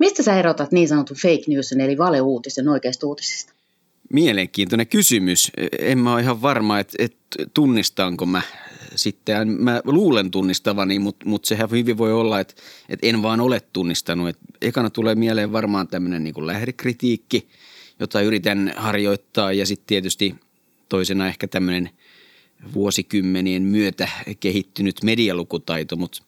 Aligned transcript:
Mistä 0.00 0.22
sä 0.22 0.38
erotat 0.38 0.72
niin 0.72 0.88
sanotun 0.88 1.16
fake 1.16 1.44
newsin 1.46 1.80
eli 1.80 1.98
valeuutisen 1.98 2.68
oikeasta 2.68 3.06
uutisista? 3.06 3.52
Mielenkiintoinen 4.12 4.86
kysymys. 4.86 5.52
En 5.78 5.98
mä 5.98 6.12
ole 6.12 6.20
ihan 6.20 6.42
varma, 6.42 6.78
että, 6.78 6.96
että 6.98 7.44
tunnistanko 7.54 8.26
mä 8.26 8.42
sitten. 8.96 9.48
Mä 9.48 9.80
luulen 9.84 10.30
tunnistavani, 10.30 10.98
mutta, 10.98 11.26
mutta 11.26 11.48
sehän 11.48 11.70
hyvin 11.70 11.98
voi 11.98 12.12
olla, 12.12 12.40
että, 12.40 12.54
että 12.88 13.06
en 13.06 13.22
vaan 13.22 13.40
ole 13.40 13.60
tunnistanut. 13.72 14.28
Että 14.28 14.42
ekana 14.62 14.90
tulee 14.90 15.14
mieleen 15.14 15.52
varmaan 15.52 15.88
tämmöinen 15.88 16.24
niin 16.24 16.46
lähdekritiikki, 16.46 17.48
jota 18.00 18.20
yritän 18.20 18.72
harjoittaa 18.76 19.52
ja 19.52 19.66
sitten 19.66 19.86
tietysti 19.86 20.34
toisena 20.88 21.28
ehkä 21.28 21.48
tämmöinen 21.48 21.90
vuosikymmenien 22.74 23.62
myötä 23.62 24.08
kehittynyt 24.40 25.02
medialukutaito, 25.02 25.96
mutta 25.96 26.22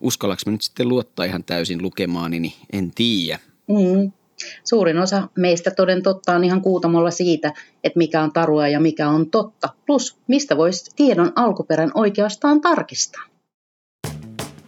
uskallaks 0.00 0.46
mä 0.46 0.52
nyt 0.52 0.62
sitten 0.62 0.88
luottaa 0.88 1.24
ihan 1.24 1.44
täysin 1.44 1.82
lukemaani, 1.82 2.40
niin 2.40 2.54
en 2.72 2.90
tiedä. 2.94 3.38
Mm. 3.68 4.12
Suurin 4.64 4.98
osa 4.98 5.28
meistä 5.36 5.70
toden 5.70 6.02
totta 6.02 6.32
on 6.32 6.44
ihan 6.44 6.62
kuutamolla 6.62 7.10
siitä, 7.10 7.52
että 7.84 7.98
mikä 7.98 8.22
on 8.22 8.32
tarua 8.32 8.68
ja 8.68 8.80
mikä 8.80 9.08
on 9.08 9.30
totta, 9.30 9.68
plus 9.86 10.16
mistä 10.26 10.56
voisi 10.56 10.90
tiedon 10.96 11.32
alkuperän 11.36 11.90
oikeastaan 11.94 12.60
tarkistaa. 12.60 13.22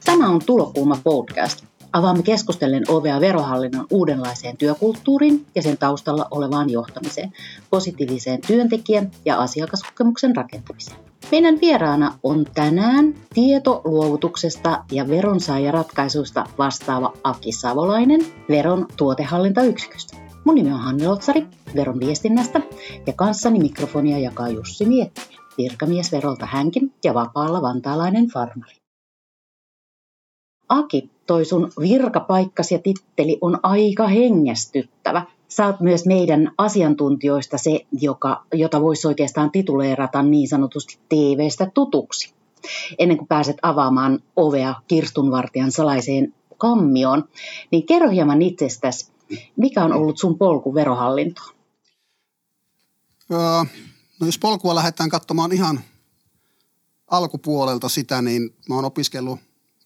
Tämä 0.05 0.29
on 0.29 0.41
Tulokulma 0.47 0.99
podcast. 1.05 1.65
Avaamme 1.93 2.23
keskustellen 2.23 2.85
ovea 2.89 3.21
verohallinnon 3.21 3.87
uudenlaiseen 3.91 4.57
työkulttuuriin 4.57 5.47
ja 5.55 5.63
sen 5.63 5.79
taustalla 5.79 6.29
olevaan 6.31 6.71
johtamiseen, 6.71 7.33
positiiviseen 7.71 8.41
työntekijän 8.47 9.11
ja 9.25 9.37
asiakaskokemuksen 9.37 10.37
rakentamiseen. 10.37 10.99
Meidän 11.33 11.61
vieraana 11.61 12.19
on 12.23 12.45
tänään 12.55 13.15
tietoluovutuksesta 13.35 14.85
ja 14.91 15.09
veronsaajaratkaisuista 15.09 16.45
vastaava 16.59 17.13
Aki 17.25 17.53
Savolainen 17.53 18.21
Veron 18.49 18.87
tuotehallintayksiköstä. 18.97 20.17
Mun 20.45 20.55
nimi 20.55 20.73
on 20.73 20.79
Hanni 20.79 21.07
Lotsari 21.07 21.47
Veron 21.77 22.01
viestinnästä 22.01 22.61
ja 23.07 23.13
kanssani 23.13 23.59
mikrofonia 23.59 24.19
jakaa 24.19 24.49
Jussi 24.49 24.85
Miettinen, 24.85 25.39
virkamies 25.59 26.13
Verolta 26.13 26.47
hänkin 26.47 26.95
ja 27.05 27.15
vapaalla 27.15 27.63
vantaalainen 27.63 28.27
farmari. 28.27 28.75
Aki, 30.69 31.11
toi 31.27 31.45
sun 31.45 31.73
virkapaikkasi 31.81 32.75
ja 32.75 32.79
titteli 32.79 33.39
on 33.41 33.59
aika 33.63 34.09
hengästyttävä. 34.09 35.27
Sä 35.57 35.67
oot 35.67 35.81
myös 35.81 36.07
meidän 36.07 36.53
asiantuntijoista 36.59 37.59
se, 37.59 37.87
joka, 38.01 38.45
jota 38.53 38.81
voisi 38.81 39.07
oikeastaan 39.07 39.51
tituleerata 39.51 40.23
niin 40.23 40.49
sanotusti 40.49 40.99
TV-stä 41.09 41.71
tutuksi. 41.75 42.35
Ennen 42.99 43.17
kuin 43.17 43.29
pääset 43.29 43.57
avaamaan 43.63 44.23
ovea 44.37 44.75
kirstunvartijan 44.89 45.73
salaiseen 45.73 46.35
kammioon, 46.59 47.25
niin 47.71 47.87
kerro 47.87 48.11
hieman 48.11 48.43
itsestäsi, 48.43 49.13
mikä 49.57 49.85
on 49.85 49.93
ollut 49.93 50.19
sun 50.19 50.39
polku 50.39 50.75
verohallintoon? 50.75 51.55
No 54.21 54.27
jos 54.27 54.39
polkua 54.39 54.75
lähdetään 54.75 55.11
katsomaan 55.11 55.53
ihan 55.53 55.81
alkupuolelta 57.11 57.89
sitä, 57.89 58.23
niin 58.23 58.51
mä 58.69 58.75
oon 58.75 58.85
opiskellut 58.85 59.41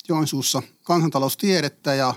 Joensuussa 0.08 0.62
kansantaloustiedettä 0.84 1.94
ja 1.94 2.14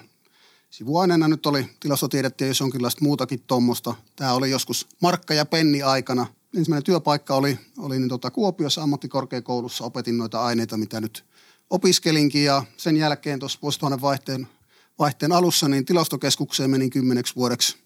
sivuaineena 0.70 1.28
nyt 1.28 1.46
oli 1.46 1.70
tilastotiedettä 1.80 2.44
ja 2.44 2.48
jos 2.48 2.60
jonkinlaista 2.60 3.04
muutakin 3.04 3.44
tuommoista. 3.48 3.96
Tämä 4.16 4.34
oli 4.34 4.52
joskus 4.52 4.88
markka- 5.02 5.34
ja 5.34 5.46
penni 5.46 5.82
aikana. 5.82 6.26
Ensimmäinen 6.58 6.84
työpaikka 6.84 7.36
oli, 7.36 7.60
oli 7.78 8.00
niin 8.00 8.10
tota 8.10 8.32
Kuopiossa 8.32 8.84
ammattikorkeakoulussa. 8.84 9.84
Opetin 9.84 10.18
noita 10.18 10.42
aineita, 10.42 10.78
mitä 10.78 11.02
nyt 11.02 11.26
opiskelinkin 11.70 12.44
ja 12.44 12.64
sen 12.78 12.98
jälkeen 12.98 13.40
tuossa 13.40 13.60
vuosituhannen 13.62 14.02
vaihteen, 14.02 14.48
vaihteen 15.00 15.32
alussa 15.32 15.68
niin 15.68 15.86
tilastokeskukseen 15.86 16.70
menin 16.70 16.90
kymmeneksi 16.90 17.36
vuodeksi. 17.36 17.78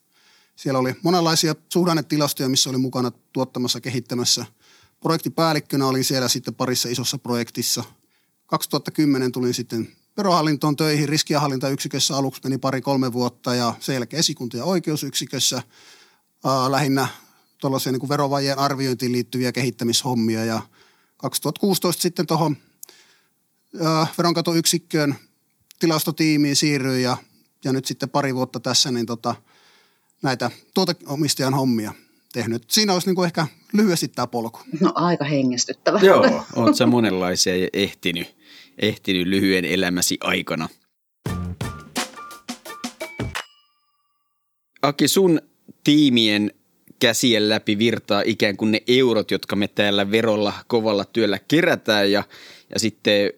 Siellä 0.56 0.80
oli 0.80 0.96
monenlaisia 1.04 1.56
suhdannetilastoja, 1.74 2.50
missä 2.50 2.70
oli 2.70 2.78
mukana 2.78 3.12
tuottamassa, 3.34 3.82
kehittämässä. 3.82 4.46
Projektipäällikkönä 5.00 5.88
olin 5.88 6.04
siellä 6.04 6.28
sitten 6.28 6.56
parissa 6.56 6.90
isossa 6.90 7.18
projektissa– 7.18 7.84
2010 8.54 9.32
tulin 9.32 9.54
sitten 9.54 9.88
verohallintoon 10.18 10.76
töihin 10.76 11.10
riskiahallintayksikössä 11.10 12.16
aluksi 12.18 12.42
meni 12.44 12.58
pari-kolme 12.58 13.14
vuotta 13.14 13.56
ja 13.56 13.74
sen 13.80 13.94
jälkeen 13.94 14.20
esikunta- 14.20 14.58
ja 14.58 14.66
oikeusyksikössä 14.66 15.62
ää, 16.46 16.72
lähinnä 16.72 17.08
tuollaisia 17.58 17.92
niin 17.92 18.10
verovajien 18.10 18.60
arviointiin 18.60 19.12
liittyviä 19.12 19.52
kehittämishommia 19.52 20.46
ja 20.46 20.62
2016 21.18 22.02
sitten 22.02 22.28
tuohon 22.28 22.58
veronkatoyksikköön 24.18 25.16
tilastotiimiin 25.80 26.56
siirryin 26.56 27.04
ja, 27.04 27.18
ja 27.64 27.74
nyt 27.74 27.86
sitten 27.86 28.10
pari 28.10 28.36
vuotta 28.36 28.60
tässä 28.60 28.92
niin 28.92 29.06
tota, 29.06 29.36
näitä 30.22 30.52
tuoteomistajan 30.74 31.54
hommia 31.54 31.94
tehnyt. 32.34 32.64
Siinä 32.72 32.94
olisi 32.94 33.08
niin 33.08 33.16
kuin 33.16 33.26
ehkä 33.26 33.48
lyhyesti 33.74 34.08
tämä 34.08 34.28
polku. 34.28 34.60
No 34.80 34.92
aika 34.96 35.26
hengästyttävä. 35.26 36.00
Joo, 36.00 36.46
oot 36.56 36.76
sä 36.76 36.86
monenlaisia 36.86 37.54
ehtinyt 37.74 38.36
ehtinyt 38.80 39.28
lyhyen 39.28 39.66
elämäsi 39.66 40.18
aikana. 40.22 40.70
Aki, 44.82 45.08
sun 45.08 45.42
tiimien 45.84 46.52
käsien 47.00 47.50
läpi 47.50 47.78
virtaa 47.78 48.24
ikään 48.26 48.58
kuin 48.58 48.72
ne 48.72 48.82
eurot, 48.88 49.32
jotka 49.32 49.56
me 49.56 49.68
täällä 49.68 50.12
verolla 50.12 50.54
kovalla 50.68 51.06
työllä 51.06 51.40
kerätään 51.48 52.12
ja, 52.12 52.24
ja 52.74 52.80
sitten 52.80 53.32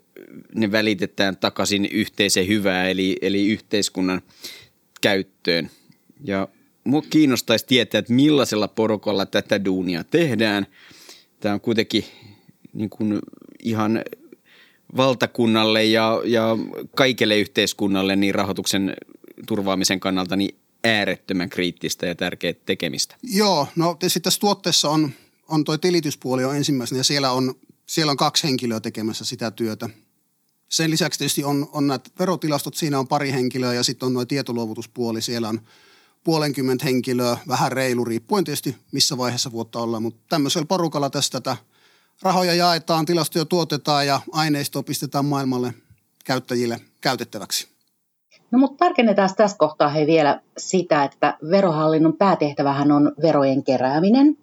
ne 0.55 0.71
välitetään 0.71 1.37
takaisin 1.37 1.85
yhteiseen 1.91 2.47
hyvää 2.47 2.89
eli, 2.89 3.17
eli 3.21 3.47
yhteiskunnan 3.47 4.21
käyttöön. 5.01 5.69
Ja 6.23 6.47
mua 6.83 7.01
kiinnostaisi 7.01 7.65
tietää, 7.65 7.99
että 7.99 8.13
millaisella 8.13 8.67
porukalla 8.67 9.25
tätä 9.25 9.65
duunia 9.65 10.03
tehdään. 10.03 10.67
Tämä 11.39 11.53
on 11.53 11.61
kuitenkin 11.61 12.05
niin 12.73 12.89
kuin 12.89 13.19
ihan 13.63 14.03
valtakunnalle 14.97 15.83
ja, 15.83 16.21
ja 16.25 16.57
kaikelle 16.95 17.37
yhteiskunnalle 17.37 18.15
niin 18.15 18.35
rahoituksen 18.35 18.93
turvaamisen 19.47 19.99
kannalta 19.99 20.35
niin 20.35 20.55
äärettömän 20.83 21.49
kriittistä 21.49 22.05
ja 22.05 22.15
tärkeää 22.15 22.53
tekemistä. 22.65 23.15
Joo, 23.23 23.67
no 23.75 23.95
tietysti 23.95 24.19
tässä 24.19 24.39
tuotteessa 24.39 24.89
on, 24.89 25.11
on 25.47 25.63
toi 25.63 25.79
tilityspuoli 25.79 26.45
on 26.45 26.55
ensimmäisenä 26.55 26.99
ja 26.99 27.03
siellä 27.03 27.31
on, 27.31 27.53
siellä 27.85 28.11
on 28.11 28.17
kaksi 28.17 28.43
henkilöä 28.43 28.79
tekemässä 28.79 29.25
sitä 29.25 29.51
työtä. 29.51 29.89
Sen 30.69 30.91
lisäksi 30.91 31.17
tietysti 31.17 31.43
on, 31.43 31.69
on 31.71 31.87
nämä 31.87 31.99
verotilastot, 32.19 32.75
siinä 32.75 32.99
on 32.99 33.07
pari 33.07 33.31
henkilöä 33.31 33.73
ja 33.73 33.83
sitten 33.83 34.07
on 34.07 34.13
nuo 34.13 34.25
tietoluovutuspuoli, 34.25 35.21
siellä 35.21 35.49
on 35.49 35.61
puolenkymmentä 36.23 36.85
henkilöä, 36.85 37.37
vähän 37.47 37.71
reilu, 37.71 38.05
riippuen 38.05 38.43
tietysti 38.43 38.75
missä 38.91 39.17
vaiheessa 39.17 39.51
vuotta 39.51 39.79
ollaan, 39.79 40.03
mutta 40.03 40.21
tämmöisellä 40.29 40.65
porukalla 40.65 41.09
tästä 41.09 41.41
tätä– 41.41 41.57
rahoja 42.21 42.53
jaetaan, 42.53 43.05
tilastoja 43.05 43.45
tuotetaan 43.45 44.07
ja 44.07 44.21
aineistoa 44.31 44.83
pistetään 44.83 45.25
maailmalle 45.25 45.73
käyttäjille 46.25 46.79
käytettäväksi. 47.01 47.67
No 48.51 48.59
mutta 48.59 48.85
tarkennetaan 48.85 49.29
tässä 49.37 49.57
kohtaa 49.57 49.89
he 49.89 50.07
vielä 50.07 50.41
sitä, 50.57 51.03
että 51.03 51.37
verohallinnon 51.49 52.17
päätehtävähän 52.17 52.91
on 52.91 53.11
verojen 53.21 53.63
kerääminen. 53.63 54.37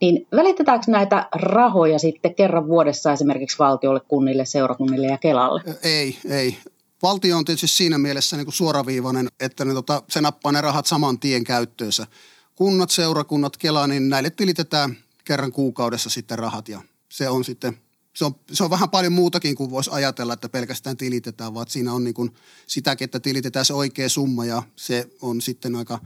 Niin 0.00 0.26
välitetäänkö 0.36 0.84
näitä 0.88 1.28
rahoja 1.34 1.98
sitten 1.98 2.34
kerran 2.34 2.66
vuodessa 2.66 3.12
esimerkiksi 3.12 3.58
valtiolle, 3.58 4.00
kunnille, 4.08 4.44
seurakunnille 4.44 5.06
ja 5.06 5.18
Kelalle? 5.18 5.62
Ei, 5.82 6.18
ei. 6.28 6.58
Valtio 7.02 7.36
on 7.36 7.44
tietysti 7.44 7.66
siinä 7.66 7.98
mielessä 7.98 8.36
niin 8.36 8.46
kuin 8.46 8.54
suoraviivainen, 8.54 9.28
että 9.40 9.64
ne, 9.64 9.74
tota, 9.74 10.02
se 10.08 10.20
nappaa 10.20 10.52
ne 10.52 10.60
rahat 10.60 10.86
saman 10.86 11.18
tien 11.18 11.44
käyttöönsä. 11.44 12.06
Kunnat, 12.54 12.90
seurakunnat, 12.90 13.56
Kela, 13.56 13.86
niin 13.86 14.08
näille 14.08 14.30
tilitetään 14.30 14.96
kerran 15.24 15.52
kuukaudessa 15.52 16.10
sitten 16.10 16.38
rahat 16.38 16.68
ja 16.68 16.80
se 17.12 17.28
on 17.28 17.44
sitten 17.44 17.78
se 18.14 18.24
on, 18.24 18.34
se 18.52 18.64
on 18.64 18.70
vähän 18.70 18.90
paljon 18.90 19.12
muutakin 19.12 19.54
kuin 19.54 19.70
voisi 19.70 19.90
ajatella, 19.92 20.32
että 20.32 20.48
pelkästään 20.48 20.96
tilitetään, 20.96 21.54
vaan 21.54 21.66
siinä 21.68 21.92
on 21.92 22.04
niin 22.04 22.14
kuin 22.14 22.30
sitäkin, 22.66 23.04
että 23.04 23.20
tilitetään 23.20 23.64
se 23.64 23.74
oikea 23.74 24.08
summa 24.08 24.44
ja 24.44 24.62
se 24.76 25.08
on 25.22 25.40
sitten 25.40 25.76
aika, 25.76 25.98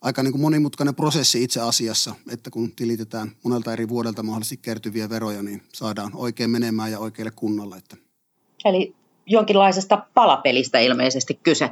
aika 0.00 0.22
niin 0.22 0.32
kuin 0.32 0.42
monimutkainen 0.42 0.94
prosessi 0.94 1.42
itse 1.42 1.60
asiassa, 1.60 2.14
että 2.30 2.50
kun 2.50 2.72
tilitetään 2.72 3.32
monelta 3.44 3.72
eri 3.72 3.88
vuodelta 3.88 4.22
mahdollisesti 4.22 4.56
kertyviä 4.56 5.10
veroja, 5.10 5.42
niin 5.42 5.62
saadaan 5.72 6.10
oikein 6.14 6.50
menemään 6.50 6.90
ja 6.90 6.98
oikealle 6.98 7.30
kunnolla. 7.30 7.76
Että. 7.76 7.96
Eli 8.64 8.94
jonkinlaisesta 9.26 10.06
palapelistä 10.14 10.78
ilmeisesti 10.78 11.34
kyse. 11.34 11.70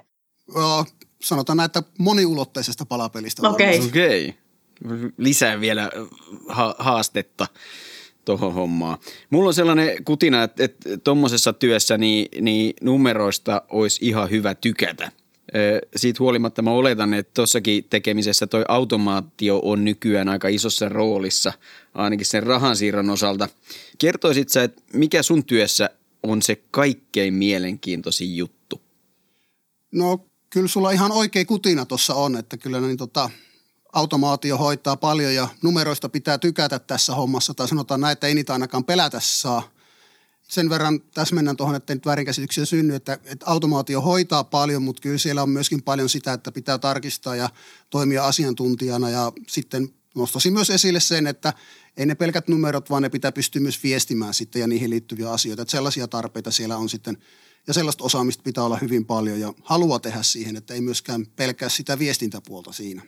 Joo, 0.54 0.84
sanotaan 1.22 1.56
näin, 1.56 1.66
että 1.66 1.82
moniulotteisesta 1.98 2.86
palapelistä. 2.86 3.48
Okei. 3.48 3.78
Okay. 3.78 3.88
Okay. 3.88 5.10
Lisää 5.16 5.60
vielä 5.60 5.90
ha- 6.48 6.76
haastetta 6.78 7.46
tuohon 8.28 8.54
hommaan. 8.54 8.98
Mulla 9.30 9.48
on 9.48 9.54
sellainen 9.54 10.04
kutina, 10.04 10.42
että, 10.42 10.64
että 10.64 10.96
tuommoisessa 10.98 11.52
työssä 11.52 11.98
niin, 11.98 12.28
niin 12.40 12.74
numeroista 12.82 13.62
olisi 13.68 14.06
ihan 14.06 14.30
hyvä 14.30 14.54
tykätä. 14.54 15.12
Siitä 15.96 16.18
huolimatta 16.20 16.62
mä 16.62 16.70
oletan, 16.70 17.14
että 17.14 17.30
tuossakin 17.34 17.84
tekemisessä 17.90 18.46
toi 18.46 18.64
automaatio 18.68 19.60
on 19.64 19.84
nykyään 19.84 20.28
aika 20.28 20.48
isossa 20.48 20.88
roolissa, 20.88 21.52
ainakin 21.94 22.26
sen 22.26 22.42
rahansiirron 22.42 23.10
osalta. 23.10 23.48
Kertoisit 23.98 24.48
sä, 24.48 24.62
että 24.62 24.82
mikä 24.92 25.22
sun 25.22 25.44
työssä 25.44 25.90
on 26.22 26.42
se 26.42 26.62
kaikkein 26.70 27.34
mielenkiintoisin 27.34 28.36
juttu? 28.36 28.80
No 29.92 30.26
kyllä 30.50 30.68
sulla 30.68 30.90
ihan 30.90 31.12
oikea 31.12 31.44
kutina 31.44 31.86
tuossa 31.86 32.14
on, 32.14 32.36
että 32.36 32.56
kyllä 32.56 32.80
niin 32.80 32.96
tota, 32.96 33.30
automaatio 33.98 34.56
hoitaa 34.56 34.96
paljon 34.96 35.34
ja 35.34 35.48
numeroista 35.62 36.08
pitää 36.08 36.38
tykätä 36.38 36.78
tässä 36.78 37.14
hommassa. 37.14 37.54
Tai 37.54 37.68
sanotaan 37.68 38.00
näin, 38.00 38.12
että 38.12 38.26
ei 38.26 38.34
niitä 38.34 38.52
ainakaan 38.52 38.84
pelätä 38.84 39.20
saa. 39.20 39.70
Sen 40.48 40.70
verran 40.70 41.00
täsmennän 41.00 41.56
tuohon, 41.56 41.74
että 41.74 41.94
nyt 41.94 42.06
väärinkäsityksiä 42.06 42.64
synny, 42.64 42.94
että, 42.94 43.18
että 43.24 43.46
automaatio 43.46 44.00
hoitaa 44.00 44.44
paljon, 44.44 44.82
mutta 44.82 45.02
kyllä 45.02 45.18
siellä 45.18 45.42
on 45.42 45.50
myöskin 45.50 45.82
paljon 45.82 46.08
sitä, 46.08 46.32
että 46.32 46.52
pitää 46.52 46.78
tarkistaa 46.78 47.36
ja 47.36 47.50
toimia 47.90 48.26
asiantuntijana. 48.26 49.10
Ja 49.10 49.32
sitten 49.48 49.88
nostaisin 50.14 50.52
myös 50.52 50.70
esille 50.70 51.00
sen, 51.00 51.26
että 51.26 51.52
ei 51.96 52.06
ne 52.06 52.14
pelkät 52.14 52.48
numerot, 52.48 52.90
vaan 52.90 53.02
ne 53.02 53.08
pitää 53.08 53.32
pystyä 53.32 53.62
myös 53.62 53.82
viestimään 53.82 54.34
sitten 54.34 54.60
ja 54.60 54.66
niihin 54.66 54.90
liittyviä 54.90 55.30
asioita. 55.30 55.62
Että 55.62 55.72
sellaisia 55.72 56.08
tarpeita 56.08 56.50
siellä 56.50 56.76
on 56.76 56.88
sitten 56.88 57.18
ja 57.66 57.74
sellaista 57.74 58.04
osaamista 58.04 58.42
pitää 58.42 58.64
olla 58.64 58.78
hyvin 58.78 59.06
paljon 59.06 59.40
ja 59.40 59.54
halua 59.62 59.98
tehdä 59.98 60.22
siihen, 60.22 60.56
että 60.56 60.74
ei 60.74 60.80
myöskään 60.80 61.26
pelkää 61.26 61.68
sitä 61.68 61.98
viestintäpuolta 61.98 62.72
siinä. 62.72 63.02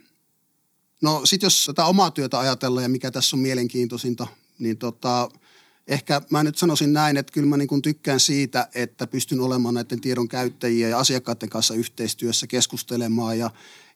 No 1.00 1.20
sitten 1.24 1.46
jos 1.46 1.66
tätä 1.66 1.84
omaa 1.84 2.10
työtä 2.10 2.38
ajatellaan 2.38 2.82
ja 2.82 2.88
mikä 2.88 3.10
tässä 3.10 3.36
on 3.36 3.40
mielenkiintoisinta, 3.40 4.26
niin 4.58 4.78
tota, 4.78 5.28
ehkä 5.88 6.22
mä 6.30 6.42
nyt 6.42 6.58
sanoisin 6.58 6.92
näin, 6.92 7.16
että 7.16 7.32
kyllä 7.32 7.48
mä 7.48 7.56
niin 7.56 7.82
tykkään 7.82 8.20
siitä, 8.20 8.68
että 8.74 9.06
pystyn 9.06 9.40
olemaan 9.40 9.74
näiden 9.74 10.00
tiedon 10.00 10.28
käyttäjiä 10.28 10.88
ja 10.88 10.98
asiakkaiden 10.98 11.48
kanssa 11.48 11.74
yhteistyössä 11.74 12.46
keskustelemaan 12.46 13.38
ja 13.38 13.50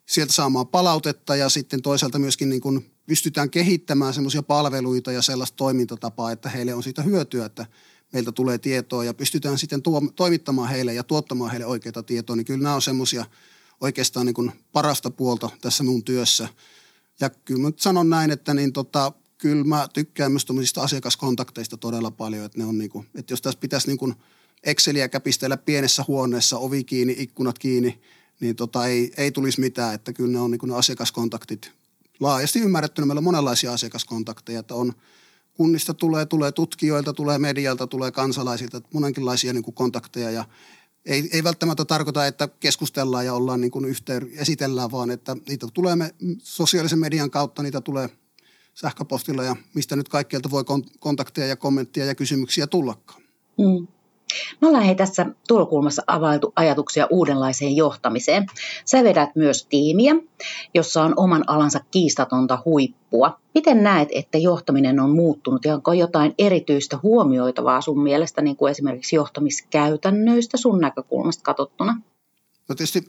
sieltä 0.07 0.33
saamaan 0.33 0.67
palautetta 0.67 1.37
ja 1.37 1.49
sitten 1.49 1.83
toisaalta 1.83 2.19
myöskin 2.19 2.49
niin 2.49 2.61
kuin 2.61 2.91
pystytään 3.07 3.51
kehittämään 3.51 4.15
semmoisia 4.15 4.43
palveluita 4.43 5.13
ja 5.13 5.23
sellaista 5.23 5.57
toimintatapaa, 5.57 6.33
että 6.33 6.49
heille 6.49 6.75
on 6.75 6.83
siitä 6.83 7.03
hyötyä, 7.03 7.47
että 7.47 7.67
meiltä 8.13 8.33
tulee 8.33 8.59
tietoa 8.59 9.05
ja 9.05 9.15
pystytään 9.15 9.59
sitten 9.59 9.83
tuo, 9.83 10.01
toimittamaan 10.17 10.69
heille 10.69 10.95
ja 10.95 11.03
tuottamaan 11.03 11.51
heille 11.51 11.67
oikeita 11.67 12.03
tietoa, 12.03 12.37
niin 12.37 12.45
kyllä 12.45 12.63
nämä 12.63 12.75
on 12.75 12.83
semmoisia 12.83 13.25
oikeastaan 13.81 14.27
niin 14.27 14.35
kuin 14.35 14.53
parasta 14.73 15.11
puolta 15.11 15.51
tässä 15.61 15.85
mun 15.85 16.05
työssä. 16.05 16.49
Ja 17.21 17.31
kyllä 17.31 17.61
mä 17.61 17.69
nyt 17.69 17.79
sanon 17.79 18.11
näin, 18.11 18.31
että 18.31 18.55
niin 18.55 18.73
tota, 18.73 19.13
kyllä 19.39 19.65
mä 19.65 19.89
tykkään 19.93 20.33
myös 20.33 20.47
asiakaskontakteista 20.77 21.77
todella 21.77 22.11
paljon, 22.11 22.45
että 22.45 22.59
ne 22.59 22.65
on 22.65 22.79
niin 22.79 22.91
kuin, 22.91 23.07
että 23.15 23.33
jos 23.33 23.43
tässä 23.43 23.61
pitäisi 23.61 23.87
niin 23.87 23.99
kuin 23.99 24.15
Exceliä 24.63 25.09
käpistellä 25.09 25.57
pienessä 25.57 26.05
huoneessa, 26.09 26.59
ovi 26.59 26.85
kiinni, 26.85 27.17
ikkunat 27.19 27.59
kiinni, 27.59 28.01
niin 28.41 28.57
tota 28.57 28.87
ei, 28.87 29.13
ei 29.17 29.33
tulisi 29.33 29.61
mitään, 29.61 29.95
että 29.95 30.13
kyllä 30.13 30.33
ne 30.33 30.41
on 30.41 30.51
niin 30.51 30.59
kuin 30.59 30.71
ne 30.71 30.77
asiakaskontaktit 30.77 31.73
laajasti 32.21 32.61
ymmärrettynä. 32.61 33.07
Meillä 33.07 33.21
on 33.21 33.25
monenlaisia 33.25 33.73
asiakaskontakteja, 33.73 34.61
että 34.61 34.75
on– 34.75 34.93
kunnista 35.55 35.95
tulee, 35.95 36.27
tulee 36.27 36.53
tutkijoilta, 36.53 37.13
tulee 37.13 37.39
medialta, 37.39 37.87
tulee 37.87 38.11
kansalaisilta, 38.11 38.81
monenkinlaisia 38.93 39.53
niin 39.53 39.65
kuin 39.65 39.75
kontakteja 39.75 40.31
ja 40.31 40.45
ei, 41.07 41.29
ei 41.33 41.45
välttämättä 41.45 41.85
tarkoita, 41.85 42.27
että 42.27 42.49
keskustellaan 42.49 43.27
ja 43.27 43.35
ollaan 43.35 43.61
niin 43.61 43.71
kuin 43.71 43.85
yhteen, 43.85 44.31
esitellään, 44.37 44.93
vaan 44.93 45.11
että 45.11 45.37
niitä 45.49 45.67
tulee 45.75 45.97
me, 45.97 46.15
sosiaalisen 46.39 46.99
median 46.99 47.31
kautta, 47.31 47.63
niitä 47.63 47.81
tulee 47.81 48.09
sähköpostilla 48.75 49.45
ja 49.45 49.57
mistä 49.75 49.97
nyt 49.97 50.09
kaikkialta 50.09 50.51
voi 50.51 50.65
kontakteja 50.99 51.47
ja 51.47 51.57
kommenttia 51.57 52.05
ja 52.05 52.15
kysymyksiä 52.15 52.67
tullakaan. 52.67 53.23
Mm. 53.59 53.87
Me 54.61 54.69
ollaan 54.69 54.85
hei 54.85 54.95
tässä 54.95 55.27
tulokulmassa 55.49 56.03
availtu 56.07 56.53
ajatuksia 56.57 57.07
uudenlaiseen 57.11 57.77
johtamiseen. 57.77 58.47
Sä 58.85 59.05
vedät 59.05 59.31
myös 59.37 59.67
tiimiä, 59.67 60.15
jossa 60.75 61.03
on 61.03 61.15
oman 61.17 61.45
alansa 61.47 61.81
kiistatonta 61.91 62.59
huippua. 62.65 63.41
Miten 63.55 63.83
näet, 63.83 64.09
että 64.13 64.39
johtaminen 64.39 65.01
on 65.01 65.15
muuttunut 65.15 65.65
ja 65.65 65.75
onko 65.75 65.93
jotain 65.93 66.35
erityistä 66.39 66.99
huomioitavaa 67.03 67.81
sun 67.81 68.03
mielestä, 68.03 68.43
niin 68.43 68.57
kuin 68.57 68.71
esimerkiksi 68.71 69.17
johtamiskäytännöistä 69.17 70.57
sun 70.57 70.81
näkökulmasta 70.81 71.43
katsottuna? 71.43 72.01
No 72.69 72.75
tietysti 72.75 73.05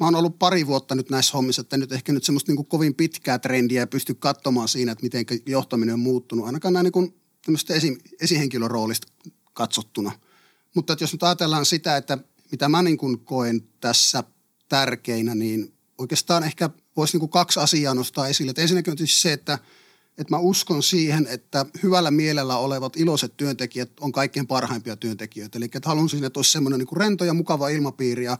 mä 0.00 0.06
oon 0.06 0.14
ollut 0.14 0.38
pari 0.38 0.66
vuotta 0.66 0.94
nyt 0.94 1.10
näissä 1.10 1.36
hommissa, 1.36 1.60
että 1.60 1.76
nyt 1.76 1.92
ehkä 1.92 2.12
nyt 2.12 2.24
semmoista 2.24 2.50
niin 2.50 2.56
kuin 2.56 2.66
kovin 2.66 2.94
pitkää 2.94 3.38
trendiä 3.38 3.86
pysty 3.86 4.14
katsomaan 4.14 4.68
siinä, 4.68 4.92
että 4.92 5.02
miten 5.02 5.24
johtaminen 5.46 5.94
on 5.94 6.00
muuttunut. 6.00 6.46
Ainakaan 6.46 6.74
näin 6.74 6.84
niin 6.84 6.92
kuin 6.92 7.14
esi, 7.70 7.98
esihenkilön 8.20 8.70
roolista 8.70 9.06
katsottuna– 9.54 10.12
mutta 10.74 10.92
että 10.92 11.02
jos 11.02 11.12
nyt 11.12 11.22
ajatellaan 11.22 11.66
sitä, 11.66 11.96
että 11.96 12.18
mitä 12.50 12.68
mä 12.68 12.82
niin 12.82 12.96
kuin 12.96 13.18
koen 13.18 13.62
tässä 13.80 14.24
tärkeinä, 14.68 15.34
niin 15.34 15.74
oikeastaan 15.98 16.44
ehkä 16.44 16.70
voisi 16.96 17.14
niin 17.14 17.20
kuin 17.20 17.30
kaksi 17.30 17.60
asiaa 17.60 17.94
nostaa 17.94 18.28
esille. 18.28 18.50
Että 18.50 18.62
ensinnäkin 18.62 18.90
on 18.90 18.96
tietysti 18.96 19.20
se, 19.20 19.32
että, 19.32 19.58
että 20.18 20.34
mä 20.34 20.38
uskon 20.38 20.82
siihen, 20.82 21.26
että 21.30 21.66
hyvällä 21.82 22.10
mielellä 22.10 22.56
olevat 22.56 22.96
iloiset 22.96 23.36
työntekijät 23.36 23.90
on 24.00 24.12
kaikkein 24.12 24.46
parhaimpia 24.46 24.96
työntekijöitä. 24.96 25.58
Eli 25.58 25.64
että 25.64 25.88
haluan 25.88 26.08
siinä, 26.08 26.26
että 26.26 26.38
olisi 26.38 26.52
semmoinen 26.52 26.78
niin 26.78 26.96
rento 26.96 27.24
ja 27.24 27.34
mukava 27.34 27.68
ilmapiiri 27.68 28.24
ja 28.24 28.38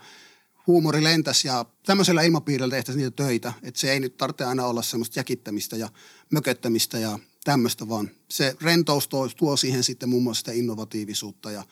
huumori 0.67 1.03
lentäisi 1.03 1.49
ja 1.49 1.65
tämmöisellä 1.87 2.23
ilmapiirillä 2.23 2.71
tehtäisiin 2.71 3.03
niitä 3.03 3.25
töitä. 3.25 3.53
Että 3.62 3.81
se 3.81 3.93
ei 3.93 4.00
nyt 4.00 4.17
tarvitse 4.17 4.44
aina 4.44 4.67
olla 4.67 4.83
semmoista 4.83 5.19
jäkittämistä 5.19 5.76
ja 5.76 5.88
mököttämistä 6.31 6.99
ja 6.99 7.19
tämmöistä, 7.44 7.88
vaan 7.88 8.11
se 8.29 8.56
rentous 8.61 9.09
tuo, 9.09 9.29
tuo 9.29 9.56
siihen 9.56 9.85
sitten 9.85 10.09
muun 10.09 10.23
muassa 10.23 10.41
sitä 10.41 10.53
innovatiivisuutta 10.53 11.50
ja 11.50 11.65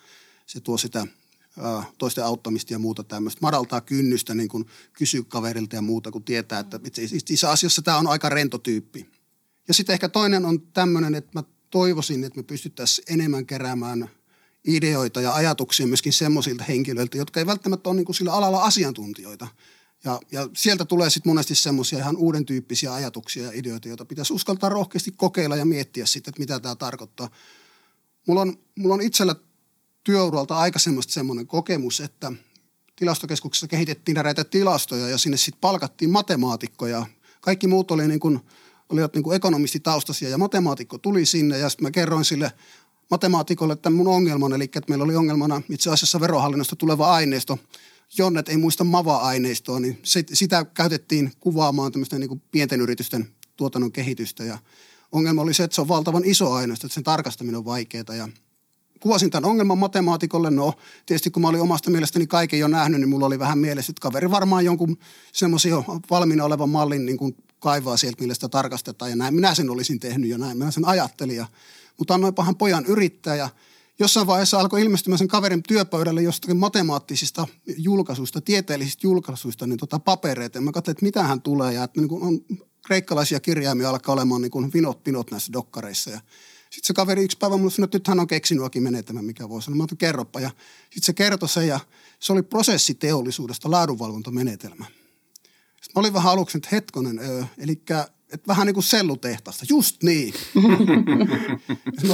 se 0.48 0.60
tuo 0.60 0.78
sitä 0.78 1.06
toisten 1.98 2.24
auttamista 2.24 2.72
ja 2.72 2.78
muuta 2.78 3.04
tämmöistä. 3.04 3.38
Madaltaa 3.42 3.80
kynnystä 3.80 4.34
niin 4.34 4.48
kuin 4.48 4.66
kysyä 4.92 5.22
kaverilta 5.28 5.76
ja 5.76 5.82
muuta, 5.82 6.10
kun 6.10 6.24
tietää, 6.24 6.60
että 6.60 6.80
itse 7.30 7.46
asiassa 7.46 7.82
tämä 7.82 7.98
on 7.98 8.06
aika 8.06 8.28
rento 8.28 8.58
tyyppi. 8.58 9.06
Ja 9.68 9.74
sitten 9.74 9.92
ehkä 9.92 10.08
toinen 10.08 10.44
on 10.44 10.60
tämmöinen, 10.60 11.14
että 11.14 11.30
mä 11.34 11.42
toivoisin, 11.70 12.24
että 12.24 12.36
me 12.36 12.42
pystyttäisiin 12.42 13.04
enemmän 13.08 13.46
keräämään 13.46 14.10
ideoita 14.64 15.20
ja 15.20 15.34
ajatuksia 15.34 15.86
myöskin 15.86 16.12
semmoisilta 16.12 16.64
henkilöiltä, 16.64 17.18
jotka 17.18 17.40
ei 17.40 17.46
välttämättä 17.46 17.88
ole 17.88 17.96
niin 17.96 18.06
kuin 18.06 18.16
sillä 18.16 18.32
alalla 18.32 18.62
asiantuntijoita. 18.62 19.48
Ja, 20.04 20.20
ja 20.32 20.48
sieltä 20.56 20.84
tulee 20.84 21.10
sitten 21.10 21.30
monesti 21.30 21.54
semmoisia 21.54 21.98
ihan 21.98 22.16
uuden 22.16 22.46
tyyppisiä 22.46 22.94
ajatuksia 22.94 23.42
ja 23.42 23.52
ideoita, 23.54 23.88
joita 23.88 24.04
pitäisi 24.04 24.32
uskaltaa 24.32 24.68
rohkeasti 24.70 25.10
kokeilla 25.16 25.56
ja 25.56 25.64
miettiä 25.64 26.06
sitten, 26.06 26.30
että 26.30 26.40
mitä 26.40 26.60
tämä 26.60 26.74
tarkoittaa. 26.74 27.30
Mulla 28.26 28.40
on, 28.40 28.58
mulla 28.78 28.94
on 28.94 29.00
itsellä 29.00 29.34
työuralta 30.08 30.58
aika 30.58 30.78
semmoinen 31.00 31.46
kokemus, 31.46 32.00
että 32.00 32.32
tilastokeskuksessa 32.96 33.68
kehitettiin 33.68 34.14
näitä 34.14 34.44
tilastoja 34.44 35.08
ja 35.08 35.18
sinne 35.18 35.36
sitten 35.36 35.60
palkattiin 35.60 36.10
matemaatikkoja. 36.10 37.06
Kaikki 37.40 37.66
muut 37.66 37.90
oli 37.90 38.08
niin 38.08 38.20
kuin, 38.20 38.40
olivat 38.88 39.14
niin 39.14 39.22
kuin 39.22 39.36
ekonomistitaustaisia 39.36 40.28
ja 40.28 40.38
matemaatikko 40.38 40.98
tuli 40.98 41.26
sinne 41.26 41.58
ja 41.58 41.68
sitten 41.68 41.84
mä 41.84 41.90
kerroin 41.90 42.24
sille 42.24 42.52
matemaatikolle 43.10 43.76
tämän 43.76 43.96
mun 43.96 44.08
ongelman, 44.08 44.52
eli 44.52 44.64
että 44.64 44.82
meillä 44.88 45.04
oli 45.04 45.16
ongelmana 45.16 45.62
itse 45.70 45.90
asiassa 45.90 46.20
verohallinnosta 46.20 46.76
tuleva 46.76 47.12
aineisto, 47.12 47.58
Jonnet 48.18 48.48
ei 48.48 48.56
muista 48.56 48.84
MAVA-aineistoa, 48.84 49.80
niin 49.80 50.00
sitä 50.32 50.64
käytettiin 50.64 51.32
kuvaamaan 51.40 51.92
tämmöisten 51.92 52.20
niin 52.20 52.28
kuin 52.28 52.42
pienten 52.50 52.80
yritysten 52.80 53.28
tuotannon 53.56 53.92
kehitystä 53.92 54.44
ja 54.44 54.58
ongelma 55.12 55.42
oli 55.42 55.54
se, 55.54 55.64
että 55.64 55.74
se 55.74 55.80
on 55.80 55.88
valtavan 55.88 56.24
iso 56.24 56.52
aineisto, 56.52 56.86
että 56.86 56.94
sen 56.94 57.04
tarkastaminen 57.04 57.58
on 57.58 57.64
vaikeaa 57.64 58.14
ja 58.16 58.28
kuvasin 59.00 59.30
tämän 59.30 59.50
ongelman 59.50 59.78
matemaatikolle. 59.78 60.50
No, 60.50 60.72
tietysti 61.06 61.30
kun 61.30 61.42
mä 61.42 61.48
olin 61.48 61.60
omasta 61.60 61.90
mielestäni 61.90 62.26
kaiken 62.26 62.58
jo 62.58 62.68
nähnyt, 62.68 63.00
niin 63.00 63.08
mulla 63.08 63.26
oli 63.26 63.38
vähän 63.38 63.58
mielessä, 63.58 63.90
että 63.90 64.00
kaveri 64.00 64.30
varmaan 64.30 64.64
jonkun 64.64 64.98
semmoisen 65.32 65.72
valmiina 66.10 66.44
olevan 66.44 66.68
mallin 66.68 67.06
niin 67.06 67.18
kuin 67.18 67.36
kaivaa 67.60 67.96
sieltä, 67.96 68.20
millä 68.20 68.34
sitä 68.34 68.48
tarkastetaan. 68.48 69.10
Ja 69.10 69.16
näin 69.16 69.34
minä 69.34 69.54
sen 69.54 69.70
olisin 69.70 70.00
tehnyt 70.00 70.30
ja 70.30 70.38
näin 70.38 70.58
minä 70.58 70.70
sen 70.70 70.84
ajattelin. 70.84 71.36
Ja, 71.36 71.46
mutta 71.98 72.14
annoinpahan 72.14 72.56
pojan 72.56 72.86
yrittää 72.86 73.36
ja 73.36 73.48
jossain 73.98 74.26
vaiheessa 74.26 74.60
alkoi 74.60 74.82
ilmestymään 74.82 75.18
sen 75.18 75.28
kaverin 75.28 75.62
työpöydälle 75.62 76.22
jostakin 76.22 76.56
matemaattisista 76.56 77.46
julkaisuista, 77.76 78.40
tieteellisistä 78.40 79.06
julkaisuista, 79.06 79.66
niin 79.66 79.78
tota 79.78 79.98
papereita. 79.98 80.58
Ja 80.58 80.62
mä 80.62 80.72
katsoin, 80.72 80.92
että 80.92 81.04
mitä 81.04 81.22
hän 81.22 81.42
tulee 81.42 81.72
ja 81.72 81.84
että 81.84 82.00
niin 82.00 82.08
kuin 82.08 82.22
on 82.22 82.40
kreikkalaisia 82.86 83.40
kirjaimia 83.40 83.90
alkaa 83.90 84.12
olemaan 84.12 84.42
niin 84.42 84.50
kuin 84.50 84.72
vinot 84.72 85.04
pinot 85.04 85.30
näissä 85.30 85.52
dokkareissa. 85.52 86.10
Ja 86.10 86.20
sitten 86.78 86.86
se 86.86 86.94
kaveri 86.94 87.24
yksi 87.24 87.38
päivä 87.38 87.56
mulle 87.56 87.70
sanoi, 87.70 87.84
että 87.84 87.98
nyt 87.98 88.08
hän 88.08 88.20
on 88.20 88.26
keksinyt 88.26 88.64
menetelmän, 88.80 89.24
mikä 89.24 89.48
voi 89.48 89.62
sanoa. 89.62 89.76
Mä 89.76 89.82
otin, 89.82 89.98
kerropa. 89.98 90.40
Ja 90.40 90.50
sitten 90.80 91.02
se 91.02 91.12
kertoi 91.12 91.48
se 91.48 91.66
ja 91.66 91.80
se 92.20 92.32
oli 92.32 92.42
prosessiteollisuudesta 92.42 93.70
laadunvalvontamenetelmä. 93.70 94.84
Sitten 95.64 95.92
mä 95.94 96.00
olin 96.00 96.12
vähän 96.12 96.32
aluksi, 96.32 96.58
että 96.58 96.68
hetkonen, 96.72 97.18
öö, 97.18 97.42
eli 97.58 97.72
että 98.32 98.48
vähän 98.48 98.66
niin 98.66 98.74
kuin 98.74 98.84
sellutehtaasta. 98.84 99.64
Just 99.68 100.02
niin. 100.02 100.34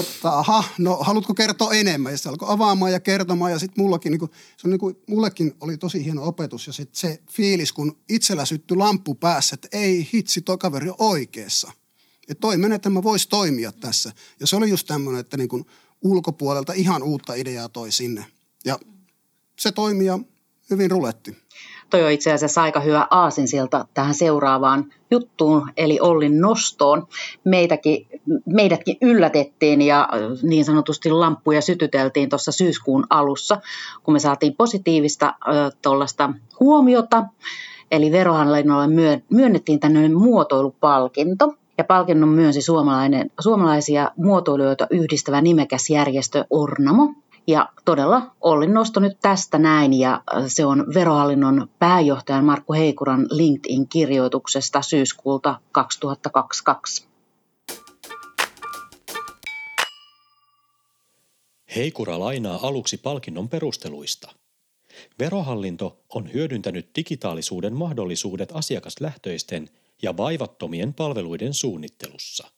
Että 0.00 0.38
aha, 0.38 0.64
no 0.78 0.96
haluatko 0.96 1.34
kertoa 1.34 1.72
enemmän? 1.72 2.12
Ja 2.12 2.18
se 2.18 2.28
alkoi 2.28 2.48
avaamaan 2.50 2.92
ja 2.92 3.00
kertomaan 3.00 3.52
ja 3.52 3.58
sitten 3.58 3.84
mullakin, 3.84 4.10
niin 4.10 4.18
kuin, 4.18 4.30
se 4.56 4.66
on 4.66 4.70
niin 4.70 4.80
kuin, 4.80 4.96
mullekin 5.08 5.54
oli 5.60 5.76
tosi 5.76 6.04
hieno 6.04 6.24
opetus 6.24 6.66
ja 6.66 6.72
sitten 6.72 7.00
se 7.00 7.22
fiilis, 7.30 7.72
kun 7.72 7.96
itsellä 8.08 8.44
syttyi 8.44 8.76
lamppu 8.76 9.14
päässä, 9.14 9.54
että 9.54 9.68
ei 9.72 10.08
hitsi, 10.14 10.40
toi 10.40 10.58
kaveri 10.58 10.90
on 10.90 10.96
oikeassa– 10.98 11.72
että 12.28 12.40
toi 12.40 12.56
menetelmä 12.56 13.02
voisi 13.02 13.28
toimia 13.28 13.72
tässä. 13.72 14.12
Ja 14.40 14.46
se 14.46 14.56
oli 14.56 14.70
just 14.70 14.86
tämmöinen, 14.86 15.20
että 15.20 15.36
niin 15.36 15.48
kuin 15.48 15.66
ulkopuolelta 16.02 16.72
ihan 16.72 17.02
uutta 17.02 17.34
ideaa 17.34 17.68
toi 17.68 17.92
sinne. 17.92 18.26
Ja 18.64 18.78
se 19.58 19.72
toimii 19.72 20.06
ja 20.06 20.18
hyvin 20.70 20.90
ruletti. 20.90 21.36
toi 21.90 22.04
on 22.04 22.10
itse 22.10 22.32
asiassa 22.32 22.62
aika 22.62 22.80
hyvä 22.80 23.06
aasinsilta 23.10 23.86
tähän 23.94 24.14
seuraavaan 24.14 24.92
juttuun, 25.10 25.70
eli 25.76 26.00
Ollin 26.00 26.40
nostoon. 26.40 27.06
Meitäkin, 27.44 28.06
meidätkin 28.46 28.96
yllätettiin 29.02 29.82
ja 29.82 30.08
niin 30.42 30.64
sanotusti 30.64 31.10
lamppuja 31.10 31.62
sytyteltiin 31.62 32.28
tuossa 32.28 32.52
syyskuun 32.52 33.06
alussa, 33.10 33.60
kun 34.02 34.14
me 34.14 34.18
saatiin 34.18 34.54
positiivista 34.56 35.34
tuollaista 35.82 36.32
huomiota. 36.60 37.24
Eli 37.90 38.12
verohallinnolle 38.12 38.86
myönnettiin 39.30 39.80
tämmöinen 39.80 40.18
muotoilupalkinto, 40.18 41.54
ja 41.78 41.84
palkinnon 41.84 42.28
myönsi 42.28 42.62
suomalainen, 42.62 43.30
suomalaisia 43.40 44.10
muotoilijoita 44.16 44.86
yhdistävä 44.90 45.40
nimekäs 45.40 45.90
järjestö 45.90 46.44
Ornamo. 46.50 47.14
Ja 47.46 47.68
todella 47.84 48.22
Ollin 48.40 48.74
nosto 48.74 49.00
nyt 49.00 49.18
tästä 49.22 49.58
näin 49.58 49.92
ja 49.92 50.22
se 50.46 50.66
on 50.66 50.94
verohallinnon 50.94 51.68
pääjohtajan 51.78 52.44
Markku 52.44 52.72
Heikuran 52.72 53.26
LinkedIn-kirjoituksesta 53.30 54.82
syyskuulta 54.82 55.60
2022. 55.72 57.06
Heikura 61.76 62.18
lainaa 62.18 62.58
aluksi 62.62 62.96
palkinnon 62.96 63.48
perusteluista. 63.48 64.30
Verohallinto 65.18 65.96
on 66.14 66.32
hyödyntänyt 66.32 66.88
digitaalisuuden 66.96 67.74
mahdollisuudet 67.74 68.52
asiakaslähtöisten 68.52 69.68
ja 70.02 70.16
vaivattomien 70.16 70.94
palveluiden 70.94 71.54
suunnittelussa. 71.54 72.50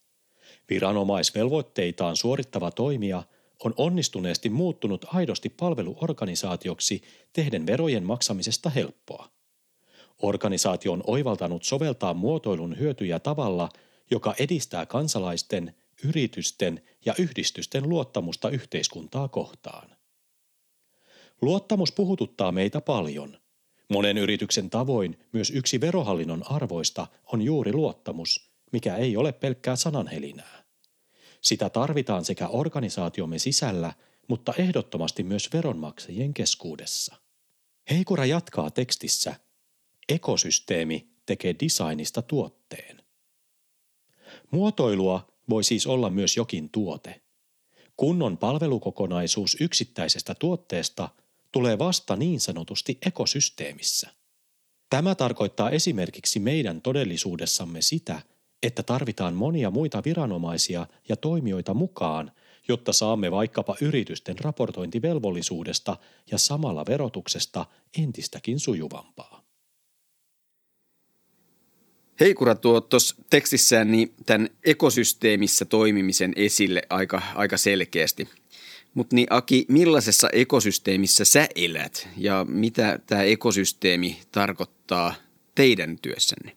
Viranomaisvelvoitteitaan 0.70 2.16
suorittava 2.16 2.70
toimija 2.70 3.22
on 3.64 3.74
onnistuneesti 3.76 4.48
muuttunut 4.48 5.04
aidosti 5.12 5.48
palveluorganisaatioksi 5.48 7.02
tehden 7.32 7.66
verojen 7.66 8.04
maksamisesta 8.04 8.70
helppoa. 8.70 9.28
Organisaatio 10.22 10.92
on 10.92 11.02
oivaltanut 11.06 11.64
soveltaa 11.64 12.14
muotoilun 12.14 12.78
hyötyjä 12.78 13.18
tavalla, 13.18 13.68
joka 14.10 14.34
edistää 14.38 14.86
kansalaisten, 14.86 15.74
yritysten 16.04 16.82
ja 17.04 17.14
yhdistysten 17.18 17.88
luottamusta 17.88 18.50
yhteiskuntaa 18.50 19.28
kohtaan. 19.28 19.96
Luottamus 21.42 21.92
puhututtaa 21.92 22.52
meitä 22.52 22.80
paljon– 22.80 23.36
Monen 23.88 24.18
yrityksen 24.18 24.70
tavoin 24.70 25.18
myös 25.32 25.50
yksi 25.50 25.80
verohallinnon 25.80 26.50
arvoista 26.50 27.06
on 27.32 27.42
juuri 27.42 27.72
luottamus, 27.72 28.50
mikä 28.72 28.96
ei 28.96 29.16
ole 29.16 29.32
pelkkää 29.32 29.76
sananhelinää. 29.76 30.64
Sitä 31.40 31.70
tarvitaan 31.70 32.24
sekä 32.24 32.48
organisaatiomme 32.48 33.38
sisällä, 33.38 33.92
mutta 34.28 34.54
ehdottomasti 34.58 35.22
myös 35.22 35.52
veronmaksajien 35.52 36.34
keskuudessa. 36.34 37.16
Heikura 37.90 38.26
jatkaa 38.26 38.70
tekstissä, 38.70 39.34
ekosysteemi 40.08 41.08
tekee 41.26 41.54
designista 41.60 42.22
tuotteen. 42.22 43.02
Muotoilua 44.50 45.32
voi 45.50 45.64
siis 45.64 45.86
olla 45.86 46.10
myös 46.10 46.36
jokin 46.36 46.70
tuote. 46.70 47.20
Kunnon 47.96 48.38
palvelukokonaisuus 48.38 49.56
yksittäisestä 49.60 50.34
tuotteesta– 50.34 51.08
tulee 51.56 51.78
vasta 51.78 52.16
niin 52.16 52.40
sanotusti 52.40 52.98
ekosysteemissä. 53.06 54.10
Tämä 54.90 55.14
tarkoittaa 55.14 55.70
esimerkiksi 55.70 56.38
meidän 56.38 56.82
todellisuudessamme 56.82 57.82
sitä, 57.82 58.22
että 58.62 58.82
tarvitaan 58.82 59.34
monia 59.34 59.70
muita 59.70 60.02
viranomaisia 60.04 60.86
ja 61.08 61.16
toimijoita 61.16 61.74
mukaan, 61.74 62.32
jotta 62.68 62.92
saamme 62.92 63.30
vaikkapa 63.30 63.76
yritysten 63.80 64.38
raportointivelvollisuudesta 64.38 65.96
ja 66.30 66.38
samalla 66.38 66.86
verotuksesta 66.86 67.66
entistäkin 67.98 68.60
sujuvampaa. 68.60 69.42
Heikura 72.20 72.54
tuo 72.54 72.80
tuossa 72.80 73.16
tekstissään 73.30 73.92
niin 73.92 74.14
tämän 74.26 74.48
ekosysteemissä 74.64 75.64
toimimisen 75.64 76.32
esille 76.36 76.82
aika, 76.90 77.22
aika 77.34 77.56
selkeästi– 77.56 78.28
mutta 78.96 79.16
niin 79.16 79.26
Aki, 79.30 79.66
millaisessa 79.68 80.28
ekosysteemissä 80.32 81.24
sä 81.24 81.48
elät 81.54 82.08
ja 82.16 82.46
mitä 82.48 82.98
tämä 83.06 83.22
ekosysteemi 83.22 84.20
tarkoittaa 84.32 85.14
teidän 85.54 85.98
työssänne? 86.02 86.56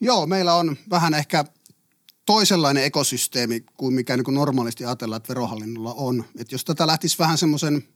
Joo, 0.00 0.26
meillä 0.26 0.54
on 0.54 0.76
vähän 0.90 1.14
ehkä 1.14 1.44
toisenlainen 2.26 2.84
ekosysteemi 2.84 3.64
kuin 3.76 3.94
mikä 3.94 4.16
niin 4.16 4.24
kuin 4.24 4.34
normaalisti 4.34 4.84
ajatellaan, 4.84 5.16
että 5.16 5.28
verohallinnolla 5.28 5.94
on. 5.94 6.24
että 6.38 6.54
jos 6.54 6.64
tätä 6.64 6.86
lähtisi 6.86 7.18
vähän 7.18 7.38
semmoisen, 7.38 7.88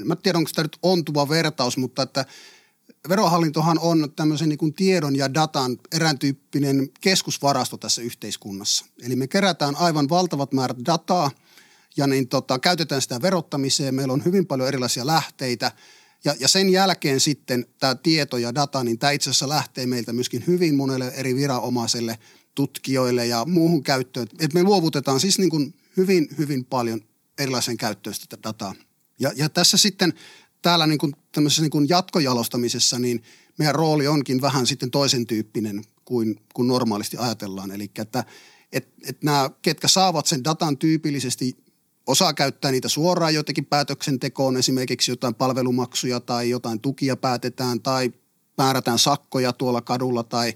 en 0.00 0.06
mä 0.06 0.16
tiedä 0.16 0.38
onko 0.38 0.50
tämä 0.54 0.64
nyt 0.64 0.78
ontuva 0.82 1.28
vertaus, 1.28 1.76
mutta 1.76 2.02
että 2.02 2.24
verohallintohan 3.08 3.78
on 3.78 4.12
tämmöisen 4.16 4.48
niin 4.48 4.58
kuin 4.58 4.74
tiedon 4.74 5.16
ja 5.16 5.34
datan 5.34 5.78
erääntyyppinen 5.92 6.88
keskusvarasto 7.00 7.76
tässä 7.76 8.02
yhteiskunnassa. 8.02 8.86
Eli 9.02 9.16
me 9.16 9.26
kerätään 9.26 9.76
aivan 9.76 10.08
valtavat 10.08 10.52
määrät 10.52 10.78
dataa– 10.86 11.30
ja 11.96 12.06
niin 12.06 12.28
tota, 12.28 12.58
käytetään 12.58 13.02
sitä 13.02 13.22
verottamiseen. 13.22 13.94
Meillä 13.94 14.12
on 14.12 14.24
hyvin 14.24 14.46
paljon 14.46 14.68
erilaisia 14.68 15.06
lähteitä 15.06 15.72
ja, 16.24 16.34
ja 16.40 16.48
sen 16.48 16.70
jälkeen 16.70 17.20
sitten 17.20 17.66
tämä 17.80 17.94
tieto 17.94 18.36
ja 18.36 18.54
data, 18.54 18.84
niin 18.84 18.98
tämä 18.98 19.10
itse 19.10 19.30
asiassa 19.30 19.48
lähtee 19.48 19.86
meiltä 19.86 20.12
myöskin 20.12 20.44
hyvin 20.46 20.74
monelle 20.74 21.08
eri 21.08 21.34
viranomaiselle, 21.34 22.18
tutkijoille 22.54 23.26
ja 23.26 23.44
muuhun 23.44 23.82
käyttöön. 23.82 24.26
Et 24.38 24.54
me 24.54 24.62
luovutetaan 24.62 25.20
siis 25.20 25.38
niin 25.38 25.50
kuin 25.50 25.74
hyvin, 25.96 26.28
hyvin 26.38 26.64
paljon 26.64 27.00
erilaisen 27.38 27.76
käyttöön 27.76 28.14
sitä 28.14 28.36
dataa. 28.42 28.74
Ja, 29.18 29.32
ja 29.36 29.48
tässä 29.48 29.76
sitten 29.76 30.12
täällä 30.62 30.86
niin 30.86 30.98
kuin 30.98 31.12
tämmöisessä 31.32 31.62
niin 31.62 31.70
kuin 31.70 31.88
jatkojalostamisessa, 31.88 32.98
niin 32.98 33.22
meidän 33.58 33.74
rooli 33.74 34.06
onkin 34.06 34.40
vähän 34.40 34.66
sitten 34.66 34.90
toisen 34.90 35.26
tyyppinen 35.26 35.84
kuin, 36.04 36.40
kuin 36.54 36.68
normaalisti 36.68 37.16
ajatellaan. 37.16 37.70
Eli 37.70 37.90
että 37.98 38.24
et, 38.72 38.88
et 39.06 39.22
nämä, 39.22 39.50
ketkä 39.62 39.88
saavat 39.88 40.26
sen 40.26 40.44
datan 40.44 40.78
tyypillisesti 40.78 41.56
Osa 42.06 42.32
käyttää 42.32 42.70
niitä 42.70 42.88
suoraan 42.88 43.34
jotenkin 43.34 43.66
päätöksentekoon, 43.66 44.56
esimerkiksi 44.56 45.12
jotain 45.12 45.34
palvelumaksuja 45.34 46.20
tai 46.20 46.50
jotain 46.50 46.80
tukia 46.80 47.16
päätetään 47.16 47.80
tai 47.80 48.12
määrätään 48.58 48.98
sakkoja 48.98 49.52
tuolla 49.52 49.80
kadulla 49.80 50.22
tai, 50.22 50.54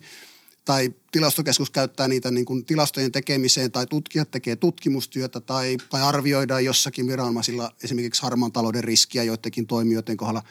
tai 0.64 0.94
tilastokeskus 1.12 1.70
käyttää 1.70 2.08
niitä 2.08 2.30
niin 2.30 2.46
kuin 2.46 2.64
tilastojen 2.64 3.12
tekemiseen 3.12 3.72
tai 3.72 3.86
tutkijat 3.86 4.30
tekee 4.30 4.56
tutkimustyötä 4.56 5.40
tai, 5.40 5.76
tai 5.90 6.02
arvioidaan 6.02 6.64
jossakin 6.64 7.06
viranomaisilla 7.06 7.72
esimerkiksi 7.84 8.22
harmaan 8.22 8.52
talouden 8.52 8.84
riskiä 8.84 9.22
joidenkin 9.22 9.66
toimijoiden 9.66 10.16
kohdalla. 10.16 10.42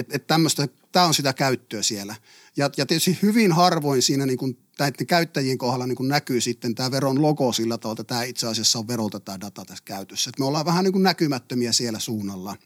Että 0.00 0.16
et 0.16 0.26
tämmöistä, 0.26 0.68
tämä 0.92 1.06
on 1.06 1.14
sitä 1.14 1.32
käyttöä 1.32 1.82
siellä. 1.82 2.14
Ja, 2.56 2.70
ja 2.76 2.86
tietysti 2.86 3.18
hyvin 3.22 3.52
harvoin 3.52 4.02
siinä 4.02 4.26
niin 4.26 4.38
kuin 4.38 4.58
näiden 4.78 5.06
käyttäjien 5.06 5.58
kohdalla 5.58 5.86
niin 5.86 5.96
kuin 5.96 6.08
näkyy 6.08 6.40
sitten 6.40 6.74
tämä 6.74 6.90
veron 6.90 7.22
logo 7.22 7.52
sillä 7.52 7.78
tavalla, 7.78 8.00
että 8.00 8.14
tämä 8.14 8.22
itse 8.22 8.46
asiassa 8.46 8.78
on 8.78 8.88
verolta 8.88 9.20
tämä 9.20 9.40
data 9.40 9.64
tässä 9.64 9.84
käytössä. 9.84 10.30
Että 10.30 10.40
me 10.40 10.46
ollaan 10.46 10.66
vähän 10.66 10.84
niin 10.84 10.92
kuin 10.92 11.02
näkymättömiä 11.02 11.72
siellä 11.72 11.98
suunnalla. 11.98 12.56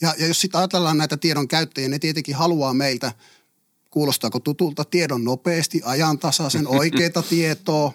Ja, 0.00 0.14
ja 0.18 0.26
jos 0.26 0.40
sitten 0.40 0.58
ajatellaan 0.58 0.98
näitä 0.98 1.16
tiedon 1.16 1.48
käyttäjiä, 1.48 1.88
ne 1.88 1.98
tietenkin 1.98 2.34
haluaa 2.34 2.74
meiltä, 2.74 3.12
kuulostaako 3.90 4.40
tutulta, 4.40 4.84
tiedon 4.84 5.24
nopeasti, 5.24 5.80
ajantasaisen, 5.84 6.68
oikeita 6.78 7.22
tietoa. 7.22 7.92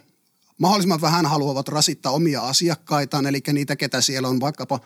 Mahdollisimman 0.57 1.01
vähän 1.01 1.25
haluavat 1.25 1.67
rasittaa 1.67 2.11
omia 2.11 2.41
asiakkaitaan, 2.41 3.25
eli 3.25 3.41
niitä, 3.53 3.75
ketä 3.75 4.01
siellä 4.01 4.27
on 4.27 4.39
vaikkapa 4.39 4.79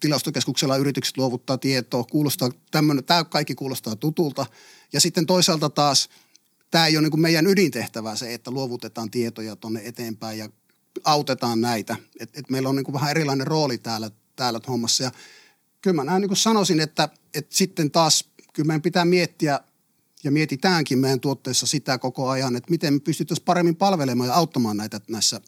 tilastokeskuksella 0.00 0.76
yritykset 0.76 1.16
luovuttaa 1.16 1.58
tietoa. 1.58 2.04
Kuulostaa, 2.04 2.50
tämmönen, 2.70 3.04
tämä 3.04 3.24
kaikki 3.24 3.54
kuulostaa 3.54 3.96
tutulta. 3.96 4.46
Ja 4.92 5.00
sitten 5.00 5.26
toisaalta 5.26 5.70
taas– 5.70 6.08
tämä 6.70 6.86
ei 6.86 6.96
ole 6.96 7.08
niin 7.08 7.20
meidän 7.20 7.46
ydintehtävä 7.46 8.16
se, 8.16 8.34
että 8.34 8.50
luovutetaan 8.50 9.10
tietoja 9.10 9.56
tuonne 9.56 9.82
eteenpäin 9.84 10.38
ja 10.38 10.48
autetaan 11.04 11.60
näitä. 11.60 11.96
Et, 12.20 12.30
et 12.38 12.50
meillä 12.50 12.68
on 12.68 12.76
niin 12.76 12.92
vähän 12.92 13.10
erilainen 13.10 13.46
rooli 13.46 13.78
täällä, 13.78 14.10
täällä 14.36 14.60
hommassa. 14.68 15.04
Ja 15.04 15.10
kyllä 15.80 15.94
mä 15.94 16.04
näin 16.04 16.22
niin 16.22 16.36
sanoisin, 16.36 16.80
että, 16.80 17.08
että 17.34 17.56
sitten 17.56 17.90
taas 17.90 18.28
kyllä 18.52 18.66
meidän 18.66 18.82
pitää 18.82 19.04
miettiä 19.04 19.60
ja 20.24 20.30
mietitäänkin 20.30 20.98
meidän 20.98 21.20
tuotteissa 21.20 21.66
sitä 21.66 21.98
koko 21.98 22.28
ajan, 22.28 22.56
että 22.56 22.70
miten 22.70 22.94
me 22.94 23.00
pystyttäisiin 23.00 23.44
paremmin 23.44 23.76
palvelemaan 23.76 24.28
ja 24.28 24.34
auttamaan 24.34 24.76
näitä 24.76 25.00
näissä 25.08 25.40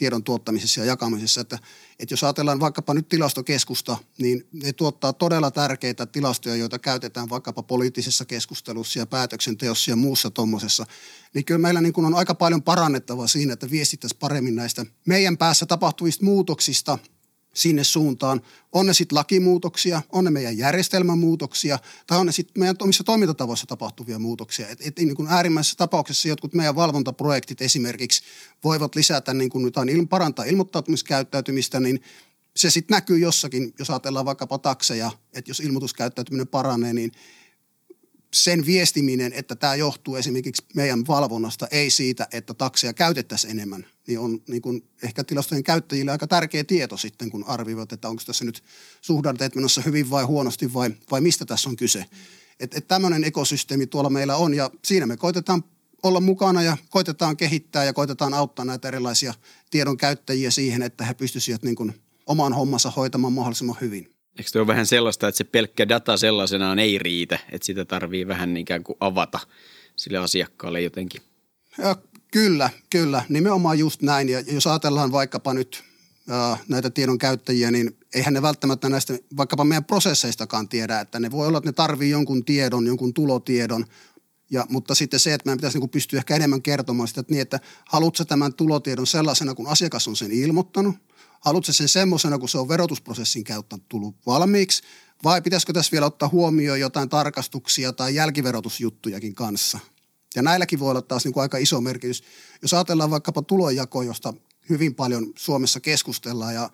tiedon 0.00 0.24
tuottamisessa 0.24 0.80
ja 0.80 0.86
jakamisessa. 0.86 1.40
Että, 1.40 1.58
että 1.98 2.12
jos 2.12 2.24
ajatellaan 2.24 2.60
vaikkapa 2.60 2.94
nyt 2.94 3.08
tilastokeskusta, 3.08 3.96
niin 4.18 4.48
ne 4.52 4.72
tuottaa 4.72 5.12
todella 5.12 5.50
tärkeitä 5.50 6.06
tilastoja, 6.06 6.56
joita 6.56 6.78
käytetään 6.78 7.30
vaikkapa 7.30 7.62
poliittisessa 7.62 8.24
keskustelussa 8.24 8.98
ja 8.98 9.06
päätöksenteossa 9.06 9.90
ja 9.90 9.96
muussa 9.96 10.30
tuommoisessa. 10.30 10.86
Niin 11.34 11.44
kyllä 11.44 11.58
meillä 11.58 11.80
niin 11.80 11.92
kuin 11.92 12.04
on 12.04 12.14
aika 12.14 12.34
paljon 12.34 12.62
parannettavaa 12.62 13.26
siinä, 13.26 13.52
että 13.52 13.70
viestittäisiin 13.70 14.18
paremmin 14.18 14.56
näistä 14.56 14.86
meidän 15.06 15.36
päässä 15.36 15.66
tapahtuvista 15.66 16.24
muutoksista– 16.24 16.98
sinne 17.54 17.84
suuntaan. 17.84 18.40
On 18.72 18.86
ne 18.86 18.94
sitten 18.94 19.16
lakimuutoksia, 19.16 20.02
on 20.12 20.24
ne 20.24 20.30
meidän 20.30 20.58
järjestelmämuutoksia 20.58 21.78
tai 22.06 22.18
on 22.18 22.26
ne 22.26 22.32
sitten 22.32 22.60
meidän 22.60 22.76
omissa 22.80 23.04
toimintatavoissa 23.04 23.66
tapahtuvia 23.66 24.18
muutoksia. 24.18 24.68
Et, 24.68 24.86
et, 24.86 24.98
niin 24.98 25.14
kuin 25.14 25.28
äärimmäisessä 25.28 25.76
tapauksessa 25.76 26.28
jotkut 26.28 26.54
meidän 26.54 26.76
valvontaprojektit 26.76 27.62
esimerkiksi 27.62 28.22
voivat 28.64 28.94
lisätä 28.94 29.34
niin 29.34 29.50
kuin 29.50 29.64
jotain, 29.64 30.08
parantaa 30.08 30.44
ilmoittautumiskäyttäytymistä, 30.44 31.80
niin 31.80 32.02
se 32.56 32.70
sitten 32.70 32.94
näkyy 32.94 33.18
jossakin, 33.18 33.74
jos 33.78 33.90
ajatellaan 33.90 34.24
vaikkapa 34.24 34.58
takseja, 34.58 35.10
että 35.34 35.50
jos 35.50 35.60
ilmoituskäyttäytyminen 35.60 36.48
paranee, 36.48 36.92
niin 36.92 37.12
sen 38.32 38.66
viestiminen, 38.66 39.32
että 39.32 39.56
tämä 39.56 39.74
johtuu 39.74 40.16
esimerkiksi 40.16 40.64
meidän 40.74 41.06
valvonnasta, 41.06 41.66
ei 41.70 41.90
siitä, 41.90 42.28
että 42.32 42.54
takseja 42.54 42.92
käytettäisiin 42.92 43.50
enemmän, 43.50 43.86
niin 44.06 44.18
on 44.18 44.42
niin 44.48 44.62
kuin 44.62 44.84
ehkä 45.02 45.24
tilastojen 45.24 45.64
käyttäjille 45.64 46.10
aika 46.10 46.26
tärkeä 46.26 46.64
tieto 46.64 46.96
sitten, 46.96 47.30
kun 47.30 47.44
arvioivat, 47.44 47.92
että 47.92 48.08
onko 48.08 48.22
tässä 48.26 48.44
nyt 48.44 48.62
suhdanteet 49.00 49.54
menossa 49.54 49.82
hyvin 49.84 50.10
vai 50.10 50.24
huonosti 50.24 50.74
vai, 50.74 50.90
vai 51.10 51.20
mistä 51.20 51.44
tässä 51.44 51.68
on 51.68 51.76
kyse. 51.76 52.04
Että 52.60 52.78
et 52.78 52.88
tämmöinen 52.88 53.24
ekosysteemi 53.24 53.86
tuolla 53.86 54.10
meillä 54.10 54.36
on 54.36 54.54
ja 54.54 54.70
siinä 54.84 55.06
me 55.06 55.16
koitetaan 55.16 55.64
olla 56.02 56.20
mukana 56.20 56.62
ja 56.62 56.76
koitetaan 56.90 57.36
kehittää 57.36 57.84
ja 57.84 57.92
koitetaan 57.92 58.34
auttaa 58.34 58.64
näitä 58.64 58.88
erilaisia 58.88 59.34
tiedon 59.70 59.96
käyttäjiä 59.96 60.50
siihen, 60.50 60.82
että 60.82 61.04
he 61.04 61.14
pystyisivät 61.14 61.62
niin 61.62 61.76
kuin 61.76 61.94
oman 62.26 62.52
hommansa 62.52 62.90
hoitamaan 62.90 63.32
mahdollisimman 63.32 63.76
hyvin. 63.80 64.19
Eikö 64.40 64.50
tuo 64.52 64.66
vähän 64.66 64.86
sellaista, 64.86 65.28
että 65.28 65.36
se 65.38 65.44
pelkkä 65.44 65.88
data 65.88 66.16
sellaisenaan 66.16 66.78
ei 66.78 66.98
riitä, 66.98 67.38
että 67.52 67.66
sitä 67.66 67.84
tarvii 67.84 68.26
vähän 68.26 68.56
ikään 68.56 68.84
kuin 68.84 68.96
avata 69.00 69.40
sille 69.96 70.18
asiakkaalle 70.18 70.80
jotenkin? 70.80 71.22
Ja 71.78 71.96
kyllä, 72.32 72.70
kyllä. 72.90 73.22
Nimenomaan 73.28 73.78
just 73.78 74.02
näin. 74.02 74.28
Ja 74.28 74.40
jos 74.40 74.66
ajatellaan 74.66 75.12
vaikkapa 75.12 75.54
nyt 75.54 75.84
äh, 76.30 76.60
näitä 76.68 76.90
tiedon 76.90 77.18
käyttäjiä, 77.18 77.70
niin 77.70 77.96
eihän 78.14 78.34
ne 78.34 78.42
välttämättä 78.42 78.88
näistä 78.88 79.18
vaikkapa 79.36 79.64
meidän 79.64 79.84
prosesseistakaan 79.84 80.68
tiedä, 80.68 81.00
että 81.00 81.20
ne 81.20 81.30
voi 81.30 81.46
olla, 81.46 81.58
että 81.58 81.68
ne 81.68 81.72
tarvii 81.72 82.10
jonkun 82.10 82.44
tiedon, 82.44 82.86
jonkun 82.86 83.14
tulotiedon, 83.14 83.86
ja, 84.50 84.66
mutta 84.68 84.94
sitten 84.94 85.20
se, 85.20 85.34
että 85.34 85.46
meidän 85.46 85.58
pitäisi 85.58 85.78
niin 85.78 85.90
pystyä 85.90 86.18
ehkä 86.18 86.36
enemmän 86.36 86.62
kertomaan 86.62 87.08
sitä, 87.08 87.20
että, 87.20 87.32
niin, 87.32 87.42
että 87.42 87.60
haluatko 87.88 88.24
tämän 88.24 88.54
tulotiedon 88.54 89.06
sellaisena, 89.06 89.54
kun 89.54 89.66
asiakas 89.66 90.08
on 90.08 90.16
sen 90.16 90.32
ilmoittanut– 90.32 90.94
Haluatko 91.40 91.72
sen 91.72 91.88
semmoisena, 91.88 92.38
kun 92.38 92.48
se 92.48 92.58
on 92.58 92.68
verotusprosessin 92.68 93.44
kautta 93.44 93.78
tullut 93.88 94.16
valmiiksi, 94.26 94.82
vai 95.24 95.42
pitäisikö 95.42 95.72
tässä 95.72 95.92
vielä 95.92 96.06
ottaa 96.06 96.28
huomioon 96.28 96.80
jotain 96.80 97.08
tarkastuksia 97.08 97.92
tai 97.92 98.14
jälkiverotusjuttujakin 98.14 99.34
kanssa? 99.34 99.78
Ja 100.34 100.42
näilläkin 100.42 100.80
voi 100.80 100.90
olla 100.90 101.02
taas 101.02 101.24
niin 101.24 101.32
kuin 101.32 101.42
aika 101.42 101.58
iso 101.58 101.80
merkitys. 101.80 102.22
Jos 102.62 102.74
ajatellaan 102.74 103.10
vaikkapa 103.10 103.42
tulonjako, 103.42 104.02
josta 104.02 104.34
hyvin 104.68 104.94
paljon 104.94 105.32
Suomessa 105.36 105.80
keskustellaan 105.80 106.54
ja, 106.54 106.70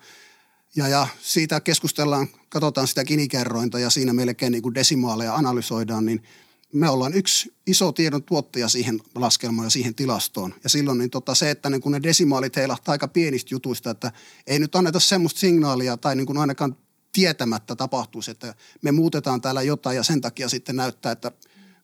ja, 0.75 0.87
ja 0.87 1.07
siitä 1.21 1.59
keskustellaan, 1.59 2.27
katsotaan 2.49 2.87
sitä 2.87 3.03
kinikerrointa 3.03 3.79
ja 3.79 3.89
siinä 3.89 4.13
melkein 4.13 4.51
niin 4.51 4.61
kuin 4.63 4.75
desimaaleja 4.75 5.35
analysoidaan, 5.35 6.05
niin– 6.05 6.23
me 6.73 6.89
ollaan 6.89 7.13
yksi 7.13 7.53
iso 7.67 7.91
tiedon 7.91 8.23
tuottaja 8.23 8.67
siihen 8.67 8.99
laskelmaan 9.15 9.65
ja 9.65 9.69
siihen 9.69 9.95
tilastoon. 9.95 10.53
Ja 10.63 10.69
silloin 10.69 10.97
niin 10.97 11.09
tota, 11.09 11.35
se, 11.35 11.51
että 11.51 11.69
niin 11.69 11.81
kun 11.81 11.91
ne 11.91 12.03
desimaalit 12.03 12.55
heilahtaa 12.55 12.91
aika 12.91 13.07
pienistä 13.07 13.53
jutuista, 13.53 13.89
että 13.89 14.11
ei 14.47 14.59
nyt 14.59 14.75
anneta 14.75 14.99
semmoista 14.99 15.39
signaalia 15.39 15.97
tai 15.97 16.15
niin 16.15 16.25
kuin 16.25 16.37
ainakaan 16.37 16.75
tietämättä 17.13 17.75
tapahtuisi, 17.75 18.31
että 18.31 18.55
me 18.81 18.91
muutetaan 18.91 19.41
täällä 19.41 19.61
jotain 19.61 19.95
ja 19.95 20.03
sen 20.03 20.21
takia 20.21 20.49
sitten 20.49 20.75
näyttää, 20.75 21.11
että 21.11 21.31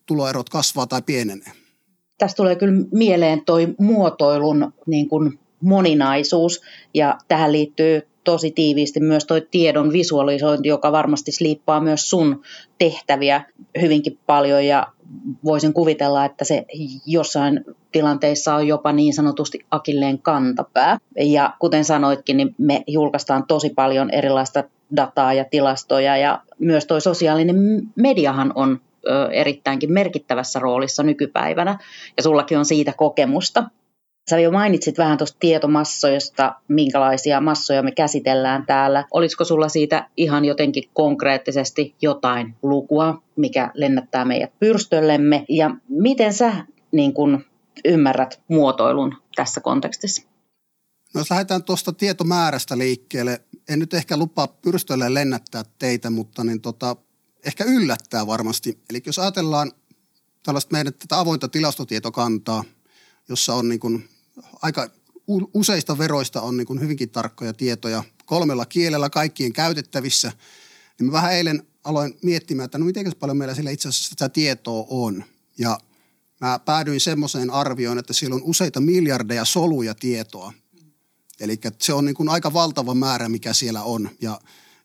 tuloerot 0.06 0.48
kasvaa 0.48 0.86
tai 0.86 1.02
pienenee. 1.02 1.52
Tästä 2.18 2.36
tulee 2.36 2.56
kyllä 2.56 2.84
mieleen 2.92 3.44
toi 3.44 3.74
muotoilun 3.78 4.72
niin 4.86 5.08
kuin 5.08 5.38
moninaisuus 5.60 6.60
ja 6.94 7.18
tähän 7.28 7.52
liittyy 7.52 8.02
tosi 8.24 8.50
tiiviisti 8.50 9.00
myös 9.00 9.24
toi 9.24 9.46
tiedon 9.50 9.92
visualisointi, 9.92 10.68
joka 10.68 10.92
varmasti 10.92 11.32
sliippaa 11.32 11.80
myös 11.80 12.10
sun 12.10 12.42
tehtäviä 12.78 13.42
hyvinkin 13.80 14.18
paljon 14.26 14.66
ja 14.66 14.86
voisin 15.44 15.72
kuvitella, 15.72 16.24
että 16.24 16.44
se 16.44 16.64
jossain 17.06 17.64
tilanteissa 17.92 18.54
on 18.54 18.66
jopa 18.66 18.92
niin 18.92 19.14
sanotusti 19.14 19.58
akilleen 19.70 20.18
kantapää. 20.18 20.98
Ja 21.20 21.54
kuten 21.58 21.84
sanoitkin, 21.84 22.36
niin 22.36 22.54
me 22.58 22.84
julkaistaan 22.86 23.46
tosi 23.46 23.70
paljon 23.70 24.10
erilaista 24.10 24.64
dataa 24.96 25.32
ja 25.32 25.44
tilastoja 25.44 26.16
ja 26.16 26.42
myös 26.58 26.86
toi 26.86 27.00
sosiaalinen 27.00 27.56
mediahan 27.96 28.52
on 28.54 28.80
erittäinkin 29.32 29.92
merkittävässä 29.92 30.58
roolissa 30.58 31.02
nykypäivänä 31.02 31.78
ja 32.16 32.22
sullakin 32.22 32.58
on 32.58 32.64
siitä 32.64 32.92
kokemusta. 32.96 33.64
Sä 34.30 34.38
jo 34.38 34.50
mainitsit 34.50 34.98
vähän 34.98 35.18
tuosta 35.18 35.36
tietomassoista, 35.40 36.54
minkälaisia 36.68 37.40
massoja 37.40 37.82
me 37.82 37.92
käsitellään 37.92 38.66
täällä. 38.66 39.04
Olisiko 39.10 39.44
sulla 39.44 39.68
siitä 39.68 40.10
ihan 40.16 40.44
jotenkin 40.44 40.84
konkreettisesti 40.92 41.94
jotain 42.02 42.54
lukua, 42.62 43.22
mikä 43.36 43.70
lennättää 43.74 44.24
meidät 44.24 44.58
pyrstöllemme? 44.58 45.44
Ja 45.48 45.70
miten 45.88 46.32
sä 46.32 46.66
niin 46.92 47.14
kun, 47.14 47.44
ymmärrät 47.84 48.40
muotoilun 48.48 49.16
tässä 49.36 49.60
kontekstissa? 49.60 50.22
No 51.14 51.20
jos 51.20 51.30
lähdetään 51.30 51.64
tuosta 51.64 51.92
tietomäärästä 51.92 52.78
liikkeelle, 52.78 53.40
en 53.68 53.78
nyt 53.78 53.94
ehkä 53.94 54.16
lupaa 54.16 54.46
pyrstölle 54.46 55.14
lennättää 55.14 55.62
teitä, 55.78 56.10
mutta 56.10 56.44
niin 56.44 56.60
tota, 56.60 56.96
ehkä 57.46 57.64
yllättää 57.64 58.26
varmasti. 58.26 58.78
Eli 58.90 59.02
jos 59.06 59.18
ajatellaan 59.18 59.72
tällaista 60.42 60.72
meidän 60.72 60.94
tätä 60.94 61.18
avointa 61.18 61.48
tilastotietokantaa, 61.48 62.64
jossa 63.28 63.54
on 63.54 63.68
niin 63.68 63.80
kuin 63.80 64.08
aika 64.62 64.90
useista 65.54 65.98
veroista 65.98 66.40
on 66.40 66.56
niin 66.56 66.66
kuin 66.66 66.80
hyvinkin 66.80 67.10
tarkkoja 67.10 67.52
tietoja 67.52 68.04
kolmella 68.24 68.66
kielellä 68.66 69.10
kaikkien 69.10 69.52
käytettävissä. 69.52 70.32
Niin 70.98 71.06
mä 71.06 71.12
vähän 71.12 71.32
eilen 71.32 71.66
aloin 71.84 72.18
miettimään, 72.22 72.64
että 72.64 72.78
no 72.78 72.84
miten 72.84 73.12
paljon 73.18 73.36
meillä 73.36 73.54
sillä 73.54 73.70
itse 73.70 73.88
asiassa 73.88 74.08
sitä 74.08 74.28
tietoa 74.28 74.86
on. 74.88 75.24
Ja 75.58 75.78
mä 76.40 76.58
päädyin 76.58 77.00
semmoiseen 77.00 77.50
arvioon, 77.50 77.98
että 77.98 78.12
siellä 78.12 78.34
on 78.34 78.42
useita 78.44 78.80
miljardeja 78.80 79.44
soluja 79.44 79.94
tietoa. 79.94 80.52
Eli 81.40 81.60
se 81.80 81.92
on 81.92 82.04
niin 82.04 82.14
kuin 82.14 82.28
aika 82.28 82.52
valtava 82.52 82.94
määrä, 82.94 83.28
mikä 83.28 83.52
siellä 83.52 83.82
on. 83.82 84.10
Ja, 84.20 84.40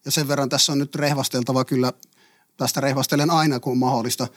ja 0.05 0.11
sen 0.11 0.27
verran 0.27 0.49
tässä 0.49 0.71
on 0.71 0.77
nyt 0.77 0.95
rehvasteltava 0.95 1.65
kyllä, 1.65 1.93
tästä 2.57 2.81
rehvastelen 2.81 3.29
aina 3.29 3.59
kun 3.59 3.71
on 3.71 3.77
mahdollista, 3.77 4.27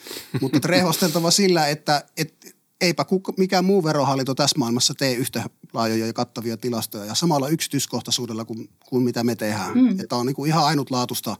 mutta 0.40 0.60
rehvasteltava 0.64 1.30
sillä, 1.30 1.68
että, 1.68 2.04
että 2.16 2.48
eipä 2.82 3.04
mikään 3.36 3.64
muu 3.64 3.84
verohallinto 3.84 4.34
tässä 4.34 4.58
maailmassa 4.58 4.94
tee 4.94 5.14
yhtä 5.14 5.44
laajoja 5.72 6.06
ja 6.06 6.12
kattavia 6.12 6.56
tilastoja 6.56 7.04
ja 7.04 7.14
samalla 7.14 7.48
yksityiskohtaisuudella 7.48 8.44
kuin, 8.44 8.70
kuin 8.86 9.02
mitä 9.02 9.24
me 9.24 9.36
tehdään. 9.36 9.74
Mm. 9.74 10.00
Että 10.00 10.16
on 10.16 10.26
niin 10.26 10.36
kuin 10.36 10.48
ihan 10.48 10.64
ainutlaatusta 10.64 11.36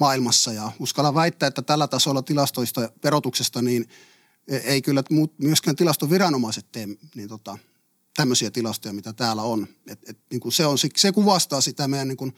maailmassa 0.00 0.52
ja 0.52 0.72
uskalla 0.78 1.14
väittää, 1.14 1.46
että 1.46 1.62
tällä 1.62 1.88
tasolla 1.88 2.22
tilastoista 2.22 2.90
verotuksesta 3.04 3.62
niin 3.62 3.88
e, 4.48 4.56
ei 4.56 4.82
kyllä 4.82 5.02
myöskään 5.38 5.76
tilastoviranomaiset 5.76 6.72
tee 6.72 6.86
niin 7.14 7.28
tota, 7.28 7.58
tämmöisiä 8.16 8.50
tilastoja, 8.50 8.92
mitä 8.92 9.12
täällä 9.12 9.42
on. 9.42 9.66
Et, 9.86 10.08
et, 10.08 10.18
niin 10.30 10.40
kuin 10.40 10.52
se, 10.52 10.66
on 10.66 10.78
se 10.96 11.12
kuvastaa 11.12 11.60
sitä 11.60 11.88
meidän 11.88 12.08
niin 12.08 12.16
kuin 12.16 12.34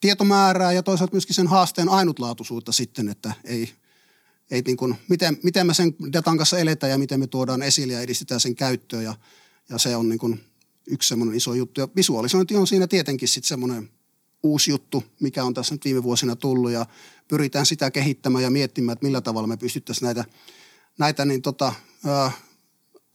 tietomäärää 0.00 0.72
ja 0.72 0.82
toisaalta 0.82 1.14
myöskin 1.14 1.34
sen 1.34 1.46
haasteen 1.46 1.88
ainutlaatuisuutta 1.88 2.72
sitten, 2.72 3.08
että 3.08 3.32
ei– 3.44 3.72
ei 4.50 4.62
niin 4.66 4.76
kuin, 4.76 4.96
miten, 5.08 5.38
miten 5.42 5.66
me 5.66 5.74
sen 5.74 5.94
datan 6.12 6.36
kanssa 6.36 6.58
eletään 6.58 6.90
ja 6.90 6.98
miten 6.98 7.20
me 7.20 7.26
tuodaan 7.26 7.62
esille 7.62 7.92
ja 7.92 8.00
edistetään 8.00 8.40
sen 8.40 8.54
käyttöön 8.54 9.04
ja, 9.04 9.14
ja 9.68 9.78
se 9.78 9.96
on 9.96 10.08
niin 10.08 10.18
kuin 10.18 10.40
yksi 10.86 11.08
semmoinen 11.08 11.36
iso 11.36 11.54
juttu. 11.54 11.80
Ja 11.80 11.88
visualisointi 11.96 12.56
on 12.56 12.66
siinä 12.66 12.86
tietenkin 12.86 13.28
sitten 13.28 13.48
semmoinen 13.48 13.90
uusi 14.42 14.70
juttu, 14.70 15.04
mikä 15.20 15.44
on 15.44 15.54
tässä 15.54 15.74
nyt 15.74 15.84
viime 15.84 16.02
vuosina 16.02 16.36
tullut 16.36 16.70
ja 16.70 16.86
pyritään 17.28 17.66
sitä 17.66 17.90
kehittämään 17.90 18.44
ja 18.44 18.50
miettimään, 18.50 18.92
että 18.92 19.06
millä 19.06 19.20
tavalla 19.20 19.46
me 19.46 19.56
pystyttäisiin 19.56 20.06
näitä, 20.06 20.24
näitä 20.98 21.24
niin 21.24 21.42
tota, 21.42 21.72
ää, 22.06 22.30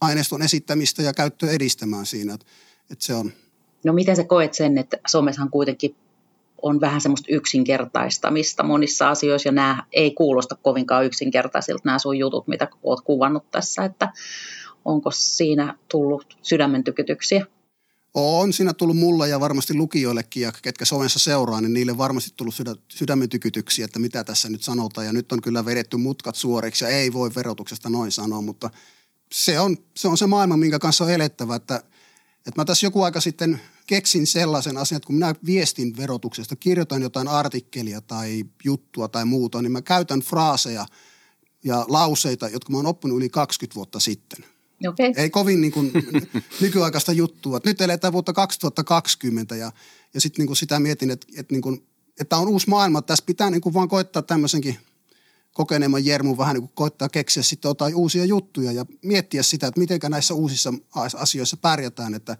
aineiston 0.00 0.42
esittämistä 0.42 1.02
ja 1.02 1.12
käyttöä 1.12 1.50
edistämään 1.50 2.06
siinä. 2.06 2.34
Että, 2.34 2.46
että 2.90 3.04
se 3.04 3.14
on. 3.14 3.32
No 3.84 3.92
miten 3.92 4.16
sä 4.16 4.24
koet 4.24 4.54
sen, 4.54 4.78
että 4.78 4.98
somessahan 5.08 5.50
kuitenkin 5.50 5.96
on 6.62 6.80
vähän 6.80 7.00
semmoista 7.00 7.26
yksinkertaistamista 7.30 8.62
monissa 8.62 9.10
asioissa, 9.10 9.48
ja 9.48 9.52
nämä 9.52 9.84
ei 9.92 10.10
kuulosta 10.10 10.54
kovinkaan 10.54 11.04
yksinkertaisilta 11.04 11.82
nämä 11.84 11.98
sun 11.98 12.18
jutut, 12.18 12.48
mitä 12.48 12.68
oot 12.82 13.00
kuvannut 13.00 13.50
tässä, 13.50 13.84
että 13.84 14.12
onko 14.84 15.10
siinä 15.10 15.78
tullut 15.88 16.38
sydämen 16.42 16.84
tykytyksiä? 16.84 17.46
On 18.14 18.52
siinä 18.52 18.72
tullut 18.72 18.96
mulle 18.96 19.28
ja 19.28 19.40
varmasti 19.40 19.74
lukijoillekin 19.74 20.42
ja 20.42 20.52
ketkä 20.62 20.84
somessa 20.84 21.18
seuraa, 21.18 21.60
niin 21.60 21.74
niille 21.74 21.98
varmasti 21.98 22.30
tullut 22.36 22.54
sydä, 22.54 22.74
sydämen 22.88 23.28
tykytyksiä, 23.28 23.84
että 23.84 23.98
mitä 23.98 24.24
tässä 24.24 24.48
nyt 24.48 24.62
sanotaan. 24.62 25.06
Ja 25.06 25.12
nyt 25.12 25.32
on 25.32 25.42
kyllä 25.42 25.64
vedetty 25.64 25.96
mutkat 25.96 26.36
suoriksi 26.36 26.84
ja 26.84 26.90
ei 26.90 27.12
voi 27.12 27.30
verotuksesta 27.36 27.90
noin 27.90 28.12
sanoa, 28.12 28.40
mutta 28.40 28.70
se 29.32 29.60
on 29.60 29.76
se, 29.96 30.08
on 30.08 30.18
se 30.18 30.26
maailma, 30.26 30.56
minkä 30.56 30.78
kanssa 30.78 31.04
on 31.04 31.10
elettävä. 31.10 31.54
Että, 31.54 31.76
että 32.36 32.52
mä 32.56 32.64
tässä 32.64 32.86
joku 32.86 33.02
aika 33.02 33.20
sitten 33.20 33.60
keksin 33.86 34.26
sellaisen 34.26 34.76
asian, 34.78 34.96
että 34.96 35.06
kun 35.06 35.16
minä 35.16 35.34
viestin 35.46 35.96
verotuksesta, 35.96 36.56
kirjoitan 36.56 37.02
jotain 37.02 37.28
artikkelia 37.28 38.00
tai 38.00 38.44
juttua 38.64 39.08
tai 39.08 39.24
muuta, 39.24 39.62
niin 39.62 39.72
mä 39.72 39.82
käytän 39.82 40.20
fraaseja 40.20 40.86
ja 41.64 41.84
lauseita, 41.88 42.48
jotka 42.48 42.72
mä 42.72 42.78
oon 42.78 42.86
oppinut 42.86 43.18
yli 43.18 43.28
20 43.28 43.74
vuotta 43.74 44.00
sitten. 44.00 44.44
Okay. 44.88 45.12
Ei 45.16 45.30
kovin 45.30 45.60
niin 45.60 45.72
kuin 45.72 45.92
nykyaikaista 46.60 47.12
juttua. 47.12 47.60
Nyt 47.64 47.80
eletään 47.80 48.12
vuotta 48.12 48.32
2020 48.32 49.56
ja, 49.56 49.72
ja 50.14 50.20
sitten 50.20 50.46
niin 50.46 50.56
sitä 50.56 50.80
mietin, 50.80 51.10
että, 51.10 51.26
että, 51.36 51.54
niin 51.54 51.62
kuin, 51.62 51.86
että 52.20 52.36
on 52.36 52.48
uusi 52.48 52.68
maailma. 52.68 53.02
Tässä 53.02 53.24
pitää 53.26 53.50
niin 53.50 53.60
kuin 53.60 53.74
vaan 53.74 53.88
koittaa 53.88 54.22
tämmöisenkin 54.22 54.78
kokeneemman 55.52 56.04
Jermun 56.04 56.38
vähän 56.38 56.54
niin 56.54 56.62
kuin 56.62 56.72
koittaa 56.74 57.08
keksiä 57.08 57.42
sitten 57.42 57.68
jotain 57.68 57.94
uusia 57.94 58.24
juttuja 58.24 58.72
ja 58.72 58.86
miettiä 59.02 59.42
sitä, 59.42 59.66
että 59.66 59.80
miten 59.80 60.00
näissä 60.08 60.34
uusissa 60.34 60.74
asioissa 61.14 61.56
pärjätään. 61.56 62.14
Että 62.14 62.36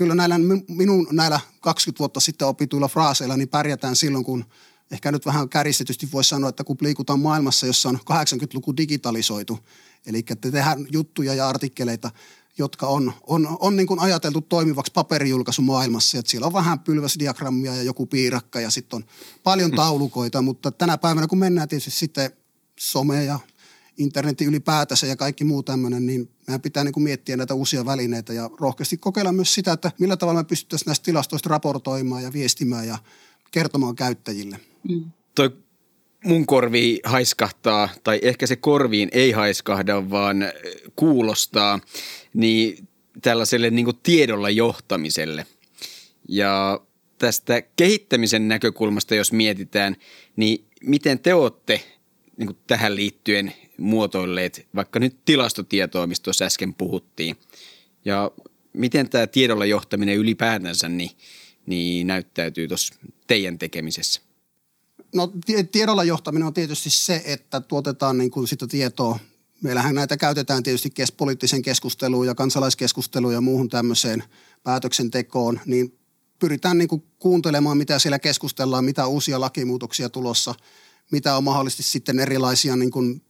kyllä 0.00 0.14
näillä 0.14 0.36
minun 0.68 1.06
näillä 1.12 1.40
20 1.60 1.98
vuotta 1.98 2.20
sitten 2.20 2.48
opituilla 2.48 2.88
fraaseilla 2.88 3.36
niin 3.36 3.48
pärjätään 3.48 3.96
silloin, 3.96 4.24
kun 4.24 4.44
ehkä 4.90 5.12
nyt 5.12 5.26
vähän 5.26 5.48
kärjistetysti 5.48 6.08
voisi 6.12 6.28
sanoa, 6.28 6.48
että 6.50 6.64
kun 6.64 6.76
liikutaan 6.80 7.20
maailmassa, 7.20 7.66
jossa 7.66 7.88
on 7.88 7.98
80-luku 8.10 8.76
digitalisoitu, 8.76 9.58
eli 10.06 10.22
tehdään 10.22 10.86
juttuja 10.92 11.34
ja 11.34 11.48
artikkeleita, 11.48 12.10
jotka 12.58 12.86
on, 12.86 13.12
on, 13.26 13.56
on 13.60 13.76
niin 13.76 13.86
kuin 13.86 14.00
ajateltu 14.00 14.40
toimivaksi 14.40 14.92
paperijulkaisumaailmassa. 14.92 16.18
Että 16.18 16.30
siellä 16.30 16.46
on 16.46 16.52
vähän 16.52 16.78
pylväsdiagrammia 16.78 17.74
ja 17.74 17.82
joku 17.82 18.06
piirakka 18.06 18.60
ja 18.60 18.70
sitten 18.70 18.96
on 18.96 19.04
paljon 19.42 19.70
mm. 19.70 19.76
taulukoita, 19.76 20.42
mutta 20.42 20.70
tänä 20.70 20.98
päivänä 20.98 21.26
kun 21.26 21.38
mennään 21.38 21.68
tietysti 21.68 21.90
sitten 21.90 22.30
some 22.78 23.24
ja 23.24 23.38
internetin 24.00 24.48
ylipäätänsä 24.48 25.06
ja 25.06 25.16
kaikki 25.16 25.44
muu 25.44 25.62
tämmöinen, 25.62 26.06
niin 26.06 26.30
meidän 26.46 26.60
pitää 26.60 26.84
niin 26.84 26.92
kuin 26.92 27.04
miettiä 27.04 27.36
näitä 27.36 27.54
uusia 27.54 27.84
välineitä 27.84 28.32
ja 28.32 28.50
rohkeasti 28.60 28.96
kokeilla 28.96 29.32
myös 29.32 29.54
sitä, 29.54 29.72
että 29.72 29.92
millä 29.98 30.16
tavalla 30.16 30.40
me 30.40 30.44
pystyttäisiin 30.44 30.86
näistä 30.86 31.04
tilastoista 31.04 31.48
raportoimaan 31.48 32.22
ja 32.22 32.32
viestimään 32.32 32.86
ja 32.86 32.98
kertomaan 33.50 33.96
käyttäjille. 33.96 34.60
Mm. 34.88 35.04
Toi 35.34 35.50
mun 36.24 36.46
korviin 36.46 36.98
haiskahtaa, 37.04 37.88
tai 38.04 38.18
ehkä 38.22 38.46
se 38.46 38.56
korviin 38.56 39.08
ei 39.12 39.32
haiskahda, 39.32 40.10
vaan 40.10 40.36
kuulostaa, 40.96 41.80
niin 42.34 42.88
tällaiselle 43.22 43.70
niin 43.70 43.86
tiedolla 44.02 44.50
johtamiselle. 44.50 45.46
Ja 46.28 46.80
tästä 47.18 47.62
kehittämisen 47.62 48.48
näkökulmasta, 48.48 49.14
jos 49.14 49.32
mietitään, 49.32 49.96
niin 50.36 50.64
miten 50.84 51.18
te 51.18 51.34
olette 51.34 51.82
niin 52.36 52.56
tähän 52.66 52.96
liittyen 52.96 53.52
muotoilleet 53.80 54.66
vaikka 54.74 54.98
nyt 54.98 55.16
tilastotietoa, 55.24 56.06
mistä 56.06 56.24
tuossa 56.24 56.44
äsken 56.44 56.74
puhuttiin. 56.74 57.36
Ja 58.04 58.30
miten 58.72 59.10
tämä 59.10 59.26
tiedolla 59.26 59.66
johtaminen 59.66 60.16
ylipäätänsä 60.16 60.88
niin, 60.88 61.10
niin 61.66 62.06
näyttäytyy 62.06 62.68
tuossa 62.68 62.94
teidän 63.26 63.58
tekemisessä? 63.58 64.20
No 65.14 65.32
tiedolla 65.72 66.04
johtaminen 66.04 66.46
on 66.46 66.54
tietysti 66.54 66.90
se, 66.90 67.22
että 67.24 67.60
tuotetaan 67.60 68.18
niin 68.18 68.30
kuin 68.30 68.48
sitä 68.48 68.66
tietoa. 68.66 69.18
Meillähän 69.62 69.94
näitä 69.94 70.16
käytetään 70.16 70.62
tietysti 70.62 70.90
kes- 70.90 71.12
poliittisen 71.12 71.62
keskusteluun 71.62 72.26
ja 72.26 72.34
kansalaiskeskusteluun 72.34 73.34
ja 73.34 73.40
muuhun 73.40 73.68
tämmöiseen 73.68 74.22
päätöksentekoon, 74.62 75.60
niin 75.66 75.98
pyritään 76.38 76.78
niin 76.78 76.88
kuin 76.88 77.02
kuuntelemaan, 77.18 77.76
mitä 77.76 77.98
siellä 77.98 78.18
keskustellaan, 78.18 78.84
mitä 78.84 79.06
uusia 79.06 79.40
lakimuutoksia 79.40 80.08
tulossa, 80.08 80.54
mitä 81.10 81.36
on 81.36 81.44
mahdollisesti 81.44 81.82
sitten 81.82 82.18
erilaisia 82.18 82.76
niin 82.76 82.90
kuin 82.90 83.22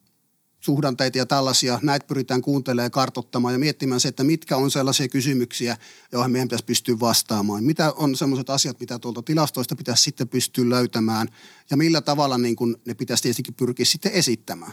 suhdanteita 0.61 1.19
ja 1.19 1.27
tällaisia, 1.27 1.79
näitä 1.83 2.07
pyritään 2.07 2.43
kuuntelemaan 2.43 2.87
ja 2.87 2.91
kartottamaan 2.91 3.55
ja 3.55 3.59
miettimään 3.59 4.01
se, 4.01 4.09
että 4.09 4.25
mitkä 4.25 4.57
on 4.57 4.71
sellaisia 4.71 5.09
kysymyksiä, 5.09 5.77
joihin 6.13 6.31
meidän 6.31 6.49
pitäisi 6.49 6.65
pystyä 6.65 7.01
vastaamaan. 7.01 7.65
Mitä 7.65 7.93
on 7.93 8.17
sellaiset 8.17 8.51
asiat, 8.51 8.81
mitä 8.81 8.99
tuolta 8.99 9.23
tilastoista 9.23 9.77
pitäisi 9.77 10.03
sitten 10.03 10.29
pystyä 10.29 10.69
löytämään 10.69 11.29
ja 11.71 11.77
millä 11.77 12.01
tavalla 12.01 12.39
niin 12.39 12.57
kuin 12.57 12.77
ne 12.87 12.95
pitäisi 12.95 13.23
tietysti 13.23 13.53
pyrkiä 13.53 13.87
sitten 13.87 14.13
esittämään. 14.13 14.73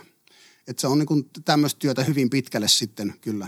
Että 0.67 0.81
se 0.81 0.87
on 0.87 0.99
niin 0.99 1.07
kuin 1.07 1.29
tämmöistä 1.45 1.79
työtä 1.79 2.03
hyvin 2.03 2.29
pitkälle 2.29 2.67
sitten 2.67 3.13
kyllä. 3.21 3.47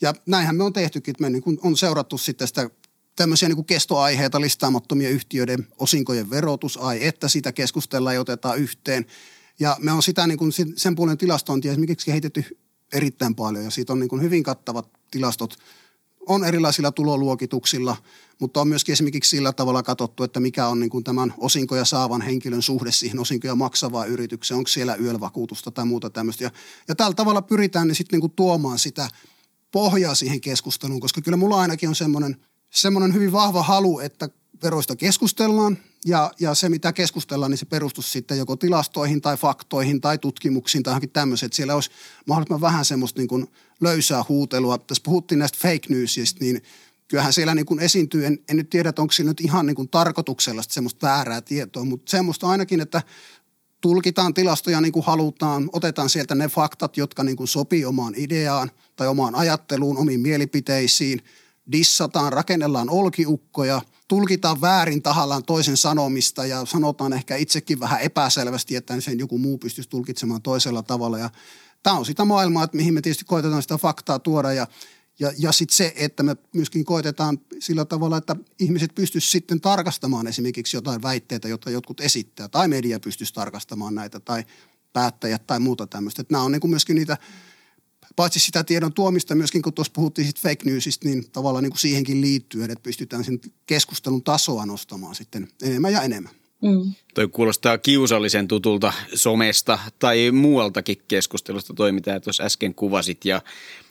Ja 0.00 0.14
näinhän 0.26 0.56
me 0.56 0.64
on 0.64 0.72
tehtykin, 0.72 1.12
että 1.12 1.22
me 1.22 1.30
niin 1.30 1.42
kuin 1.42 1.58
on 1.62 1.76
seurattu 1.76 2.18
sitten 2.18 2.48
sitä 2.48 2.70
tämmöisiä 3.16 3.48
niin 3.48 3.64
kestoaiheita 3.64 4.40
listaamattomia 4.40 5.08
yhtiöiden 5.08 5.66
osinkojen 5.78 6.30
verotus, 6.30 6.76
ai 6.76 7.06
että 7.06 7.28
sitä 7.28 7.52
keskustellaan 7.52 8.14
ja 8.14 8.20
otetaan 8.20 8.58
yhteen– 8.58 9.06
ja 9.60 9.76
me 9.80 9.92
on 9.92 10.02
sitä 10.02 10.26
niin 10.26 10.38
kuin 10.38 10.52
sen 10.76 10.94
puolen 10.94 11.18
tilastointia 11.18 11.72
esimerkiksi 11.72 12.06
kehitetty 12.06 12.58
erittäin 12.92 13.34
paljon 13.34 13.64
ja 13.64 13.70
siitä 13.70 13.92
on 13.92 14.00
niin 14.00 14.08
kuin 14.08 14.22
hyvin 14.22 14.42
kattavat 14.42 14.88
tilastot. 15.10 15.56
On 16.26 16.44
erilaisilla 16.44 16.92
tuloluokituksilla, 16.92 17.96
mutta 18.40 18.60
on 18.60 18.68
myöskin 18.68 18.92
esimerkiksi 18.92 19.36
sillä 19.36 19.52
tavalla 19.52 19.82
katsottu, 19.82 20.24
että 20.24 20.40
mikä 20.40 20.68
on 20.68 20.80
niin 20.80 20.90
kuin 20.90 21.04
tämän 21.04 21.34
osinkoja 21.38 21.84
saavan 21.84 22.22
henkilön 22.22 22.62
suhde 22.62 22.92
siihen 22.92 23.18
osinkoja 23.18 23.54
maksavaan 23.54 24.08
yritykseen. 24.08 24.58
Onko 24.58 24.68
siellä 24.68 24.96
yölvakuutusta 24.96 25.70
tai 25.70 25.84
muuta 25.84 26.10
tämmöistä. 26.10 26.44
Ja, 26.44 26.50
ja 26.88 26.94
tällä 26.94 27.14
tavalla 27.14 27.42
pyritään 27.42 27.88
niin 27.88 27.96
sitten 27.96 28.16
niin 28.16 28.20
kuin 28.20 28.32
tuomaan 28.36 28.78
sitä 28.78 29.08
pohjaa 29.72 30.14
siihen 30.14 30.40
keskusteluun, 30.40 31.00
koska 31.00 31.20
kyllä 31.20 31.36
mulla 31.36 31.60
ainakin 31.60 31.88
on 31.88 31.94
semmoinen, 31.94 32.36
semmoinen 32.70 33.14
hyvin 33.14 33.32
vahva 33.32 33.62
halu, 33.62 34.00
että 34.00 34.28
veroista 34.62 34.96
keskustellaan 34.96 35.78
ja, 36.06 36.30
ja 36.40 36.54
se, 36.54 36.68
mitä 36.68 36.92
keskustellaan, 36.92 37.50
niin 37.50 37.58
se 37.58 37.66
perustus 37.66 38.12
sitten 38.12 38.38
joko 38.38 38.56
tilastoihin 38.56 39.20
tai 39.20 39.36
faktoihin 39.36 40.00
tai 40.00 40.18
tutkimuksiin 40.18 40.82
tai 40.82 40.90
johonkin 40.90 41.10
tämmöiset. 41.10 41.52
Siellä 41.52 41.74
olisi 41.74 41.90
mahdollisimman 42.26 42.60
vähän 42.60 42.84
semmoista 42.84 43.20
niin 43.20 43.28
kuin 43.28 43.46
löysää 43.80 44.24
huutelua. 44.28 44.78
Tässä 44.78 45.02
puhuttiin 45.04 45.38
näistä 45.38 45.58
fake 45.62 45.86
newsista, 45.88 46.44
niin 46.44 46.62
kyllähän 47.08 47.32
siellä 47.32 47.54
niin 47.54 47.66
kuin 47.66 47.80
esiintyy, 47.80 48.26
en, 48.26 48.38
en 48.48 48.56
nyt 48.56 48.70
tiedä, 48.70 48.88
että 48.88 49.02
onko 49.02 49.12
siinä 49.12 49.30
nyt 49.30 49.40
ihan 49.40 49.66
niin 49.66 49.76
kuin 49.76 49.88
tarkoituksella 49.88 50.62
semmoista 50.68 51.06
väärää 51.06 51.40
tietoa, 51.40 51.84
mutta 51.84 52.10
semmoista 52.10 52.46
ainakin, 52.48 52.80
että 52.80 53.02
tulkitaan 53.80 54.34
tilastoja 54.34 54.80
niin 54.80 54.92
kuin 54.92 55.04
halutaan, 55.04 55.70
otetaan 55.72 56.10
sieltä 56.10 56.34
ne 56.34 56.48
faktat, 56.48 56.96
jotka 56.96 57.24
niin 57.24 57.36
kuin 57.36 57.48
sopii 57.48 57.84
omaan 57.84 58.14
ideaan 58.16 58.70
tai 58.96 59.08
omaan 59.08 59.34
ajatteluun, 59.34 59.98
omiin 59.98 60.20
mielipiteisiin, 60.20 61.20
dissataan, 61.72 62.32
rakennellaan 62.32 62.90
olkiukkoja– 62.90 63.82
tulkitaan 64.08 64.60
väärin 64.60 65.02
tahallaan 65.02 65.44
toisen 65.44 65.76
sanomista 65.76 66.46
ja 66.46 66.64
sanotaan 66.64 67.12
ehkä 67.12 67.36
itsekin 67.36 67.80
vähän 67.80 68.00
epäselvästi, 68.00 68.76
että 68.76 69.00
sen 69.00 69.18
joku 69.18 69.38
muu 69.38 69.58
pystyisi 69.58 69.90
tulkitsemaan 69.90 70.42
toisella 70.42 70.82
tavalla. 70.82 71.18
Ja 71.18 71.30
tämä 71.82 71.98
on 71.98 72.06
sitä 72.06 72.24
maailmaa, 72.24 72.64
että 72.64 72.76
mihin 72.76 72.94
me 72.94 73.00
tietysti 73.00 73.24
koitetaan 73.24 73.62
sitä 73.62 73.78
faktaa 73.78 74.18
tuoda 74.18 74.52
ja, 74.52 74.66
ja, 75.18 75.32
ja 75.38 75.52
sitten 75.52 75.76
se, 75.76 75.92
että 75.96 76.22
me 76.22 76.36
myöskin 76.54 76.84
koitetaan 76.84 77.38
sillä 77.58 77.84
tavalla, 77.84 78.16
että 78.16 78.36
ihmiset 78.60 78.94
pystyisivät 78.94 79.32
sitten 79.32 79.60
tarkastamaan 79.60 80.26
esimerkiksi 80.26 80.76
jotain 80.76 81.02
väitteitä, 81.02 81.48
joita 81.48 81.70
jotkut 81.70 82.00
esittää, 82.00 82.48
tai 82.48 82.68
media 82.68 83.00
pystyisi 83.00 83.34
tarkastamaan 83.34 83.94
näitä, 83.94 84.20
tai 84.20 84.44
päättäjät 84.92 85.46
tai 85.46 85.60
muuta 85.60 85.86
tämmöistä. 85.86 86.22
Että 86.22 86.34
nämä 86.34 86.44
on 86.44 86.52
niin 86.52 86.60
kuin 86.60 86.70
myöskin 86.70 86.96
niitä 86.96 87.18
paitsi 88.16 88.40
sitä 88.40 88.64
tiedon 88.64 88.92
tuomista 88.92 89.34
myöskin, 89.34 89.62
kun 89.62 89.72
tuossa 89.72 89.92
puhuttiin 89.92 90.26
sit 90.26 90.40
fake 90.40 90.70
newsista, 90.70 91.08
niin 91.08 91.30
tavallaan 91.30 91.62
niin 91.62 91.70
kuin 91.70 91.80
siihenkin 91.80 92.20
liittyen, 92.20 92.70
että 92.70 92.82
pystytään 92.82 93.24
sen 93.24 93.40
keskustelun 93.66 94.22
tasoa 94.22 94.66
nostamaan 94.66 95.14
sitten 95.14 95.48
enemmän 95.62 95.92
ja 95.92 96.02
enemmän. 96.02 96.32
Mm. 96.62 96.92
Toi 97.14 97.28
kuulostaa 97.28 97.78
kiusallisen 97.78 98.48
tutulta 98.48 98.92
somesta 99.14 99.78
tai 99.98 100.30
muualtakin 100.30 101.02
keskustelusta, 101.08 101.74
toi 101.74 101.92
mitä 101.92 102.20
tuossa 102.20 102.44
äsken 102.44 102.74
kuvasit 102.74 103.24
ja 103.24 103.42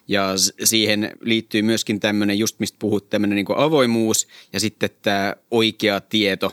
ja 0.07 0.33
siihen 0.63 1.17
liittyy 1.21 1.61
myöskin 1.61 1.99
tämmöinen, 1.99 2.39
just 2.39 2.59
mistä 2.59 2.77
puhut, 2.79 3.09
tämmöinen 3.09 3.35
niin 3.35 3.57
avoimuus 3.57 4.27
ja 4.53 4.59
sitten 4.59 4.89
tämä 5.01 5.35
oikea 5.51 6.01
tieto. 6.01 6.51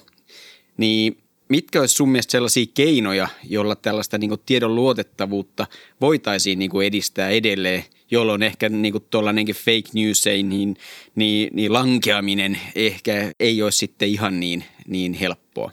Niin 0.76 1.21
mitkä 1.52 1.80
olisi 1.80 1.94
sun 1.94 2.08
mielestä 2.08 2.32
sellaisia 2.32 2.66
keinoja, 2.74 3.28
joilla 3.44 3.76
tällaista 3.76 4.18
niin 4.18 4.28
kuin 4.28 4.40
tiedon 4.46 4.74
luotettavuutta 4.74 5.66
voitaisiin 6.00 6.58
niin 6.58 6.70
kuin 6.70 6.86
edistää 6.86 7.28
edelleen, 7.28 7.84
jolloin 8.10 8.42
ehkä 8.42 8.68
niin 8.68 8.94
tuollainenkin 9.10 9.54
fake 9.54 9.90
news 9.94 10.26
ei, 10.26 10.42
niin, 10.42 10.76
niin, 11.14 11.50
niin 11.52 11.72
lankeaminen 11.72 12.58
ehkä 12.74 13.32
ei 13.40 13.62
olisi 13.62 13.78
sitten 13.78 14.08
ihan 14.08 14.40
niin, 14.40 14.64
niin 14.86 15.14
helppoa? 15.14 15.70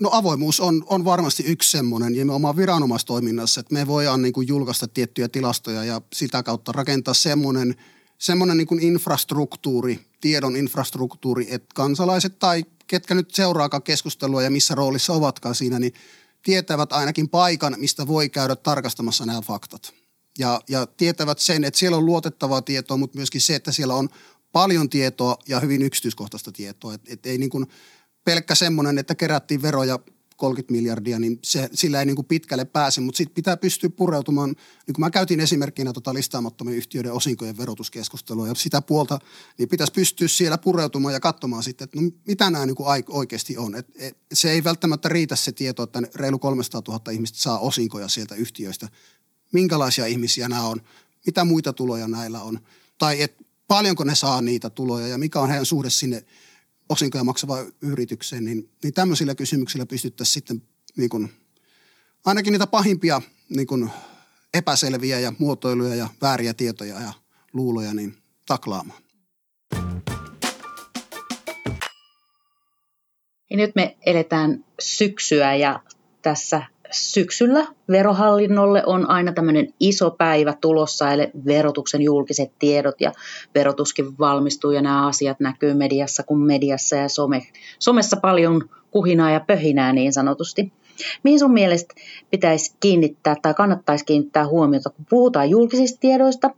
No 0.00 0.10
avoimuus 0.12 0.60
on, 0.60 0.84
on 0.86 1.04
varmasti 1.04 1.42
yksi 1.46 1.70
semmoinen, 1.70 2.16
ja 2.16 2.24
me 2.24 2.32
oma 2.32 2.56
viranomaistoiminnassa, 2.56 3.60
että 3.60 3.74
me 3.74 3.86
voidaan 3.86 4.22
niin 4.22 4.32
kuin 4.32 4.48
julkaista 4.48 4.88
tiettyjä 4.88 5.28
tilastoja 5.28 5.84
ja 5.84 6.00
sitä 6.12 6.42
kautta 6.42 6.72
rakentaa 6.72 7.14
semmoinen, 7.14 7.74
semmoinen 8.18 8.56
niin 8.56 8.80
infrastruktuuri, 8.80 10.00
tiedon 10.20 10.56
infrastruktuuri, 10.56 11.46
että 11.50 11.68
kansalaiset 11.74 12.38
tai 12.38 12.64
ketkä 12.86 13.14
nyt 13.14 13.34
seuraakaan 13.34 13.82
keskustelua 13.82 14.42
ja 14.42 14.50
missä 14.50 14.74
roolissa 14.74 15.12
ovatkaan 15.12 15.54
siinä, 15.54 15.78
niin 15.78 15.92
tietävät 16.42 16.92
ainakin 16.92 17.28
paikan, 17.28 17.74
mistä 17.78 18.06
voi 18.06 18.28
käydä 18.28 18.56
tarkastamassa 18.56 19.26
nämä 19.26 19.40
faktat. 19.40 19.92
Ja, 20.38 20.60
ja 20.68 20.86
tietävät 20.86 21.38
sen, 21.38 21.64
että 21.64 21.78
siellä 21.78 21.96
on 21.96 22.06
luotettavaa 22.06 22.62
tietoa, 22.62 22.96
mutta 22.96 23.18
myöskin 23.18 23.40
se, 23.40 23.54
että 23.54 23.72
siellä 23.72 23.94
on 23.94 24.08
paljon 24.52 24.90
tietoa 24.90 25.36
ja 25.48 25.60
hyvin 25.60 25.82
yksityiskohtaista 25.82 26.52
tietoa. 26.52 26.94
Että 26.94 27.12
et 27.12 27.26
ei 27.26 27.38
niin 27.38 27.50
kuin 27.50 27.66
pelkkä 28.24 28.54
semmoinen, 28.54 28.98
että 28.98 29.14
kerättiin 29.14 29.62
veroja 29.62 29.98
30 30.44 30.72
miljardia, 30.72 31.18
niin 31.18 31.38
se, 31.42 31.68
sillä 31.74 32.00
ei 32.00 32.06
niin 32.06 32.16
kuin 32.16 32.26
pitkälle 32.26 32.64
pääse, 32.64 33.00
mutta 33.00 33.18
sitten 33.18 33.34
pitää 33.34 33.56
pystyä 33.56 33.90
pureutumaan, 33.90 34.48
niin 34.86 34.94
mä 34.98 35.10
käytin 35.10 35.40
esimerkkinä 35.40 35.92
tota 35.92 36.14
listaamattomien 36.14 36.76
yhtiöiden 36.76 37.12
osinkojen 37.12 37.56
verotuskeskustelua 37.56 38.48
ja 38.48 38.54
sitä 38.54 38.82
puolta, 38.82 39.18
niin 39.58 39.68
pitäisi 39.68 39.92
pystyä 39.92 40.28
siellä 40.28 40.58
pureutumaan 40.58 41.14
ja 41.14 41.20
katsomaan 41.20 41.62
sitten, 41.62 41.84
että 41.84 42.00
no, 42.00 42.10
mitä 42.26 42.50
nämä 42.50 42.66
niin 42.66 42.76
kuin 42.76 43.04
oikeasti 43.08 43.56
on. 43.56 43.74
Et, 43.74 43.86
et, 43.96 44.16
se 44.32 44.50
ei 44.50 44.64
välttämättä 44.64 45.08
riitä 45.08 45.36
se 45.36 45.52
tieto, 45.52 45.82
että 45.82 46.02
reilu 46.14 46.38
300 46.38 46.82
000 46.88 47.12
ihmistä 47.12 47.38
saa 47.38 47.58
osinkoja 47.58 48.08
sieltä 48.08 48.34
yhtiöistä. 48.34 48.88
Minkälaisia 49.52 50.06
ihmisiä 50.06 50.48
nämä 50.48 50.62
on, 50.62 50.80
mitä 51.26 51.44
muita 51.44 51.72
tuloja 51.72 52.08
näillä 52.08 52.42
on, 52.42 52.60
tai 52.98 53.22
et, 53.22 53.36
paljonko 53.68 54.04
ne 54.04 54.14
saa 54.14 54.42
niitä 54.42 54.70
tuloja 54.70 55.08
ja 55.08 55.18
mikä 55.18 55.40
on 55.40 55.48
heidän 55.48 55.66
suhde 55.66 55.90
sinne– 55.90 56.24
osinkoja 56.88 57.24
maksavaan 57.24 57.72
yritykseen, 57.80 58.44
niin, 58.44 58.70
niin 58.82 58.94
tämmöisillä 58.94 59.34
kysymyksillä 59.34 59.86
pystyttäisiin 59.86 60.32
sitten 60.32 60.62
niin 60.96 61.10
kuin, 61.10 61.32
ainakin 62.24 62.52
niitä 62.52 62.66
pahimpia 62.66 63.22
niin 63.48 63.66
kuin 63.66 63.90
epäselviä 64.54 65.20
ja 65.20 65.32
muotoiluja 65.38 65.94
ja 65.94 66.08
vääriä 66.22 66.54
tietoja 66.54 67.00
ja 67.00 67.12
luuloja 67.52 67.94
niin 67.94 68.16
taklaamaan. 68.46 69.02
Ja 73.50 73.56
nyt 73.56 73.74
me 73.74 73.96
eletään 74.06 74.64
syksyä 74.80 75.54
ja 75.54 75.82
tässä 76.22 76.62
syksyllä 76.90 77.66
verohallinnolle 77.88 78.82
on 78.86 79.10
aina 79.10 79.32
tämmöinen 79.32 79.68
iso 79.80 80.10
päivä 80.10 80.54
tulossa, 80.60 81.12
eli 81.12 81.30
verotuksen 81.46 82.02
julkiset 82.02 82.52
tiedot 82.58 83.00
ja 83.00 83.12
verotuskin 83.54 84.18
valmistuu 84.18 84.70
ja 84.70 84.82
nämä 84.82 85.06
asiat 85.06 85.40
näkyy 85.40 85.74
mediassa 85.74 86.22
kuin 86.22 86.40
mediassa 86.40 86.96
ja 86.96 87.08
some, 87.08 87.42
somessa 87.78 88.16
paljon 88.16 88.68
kuhinaa 88.90 89.30
ja 89.30 89.40
pöhinää 89.40 89.92
niin 89.92 90.12
sanotusti. 90.12 90.72
Mihin 91.22 91.38
sun 91.38 91.52
mielestä 91.52 91.94
pitäisi 92.30 92.76
kiinnittää 92.80 93.36
tai 93.42 93.54
kannattaisi 93.54 94.04
kiinnittää 94.04 94.46
huomiota, 94.46 94.90
kun 94.90 95.06
puhutaan 95.10 95.50
julkisista 95.50 96.00
tiedoista 96.00 96.50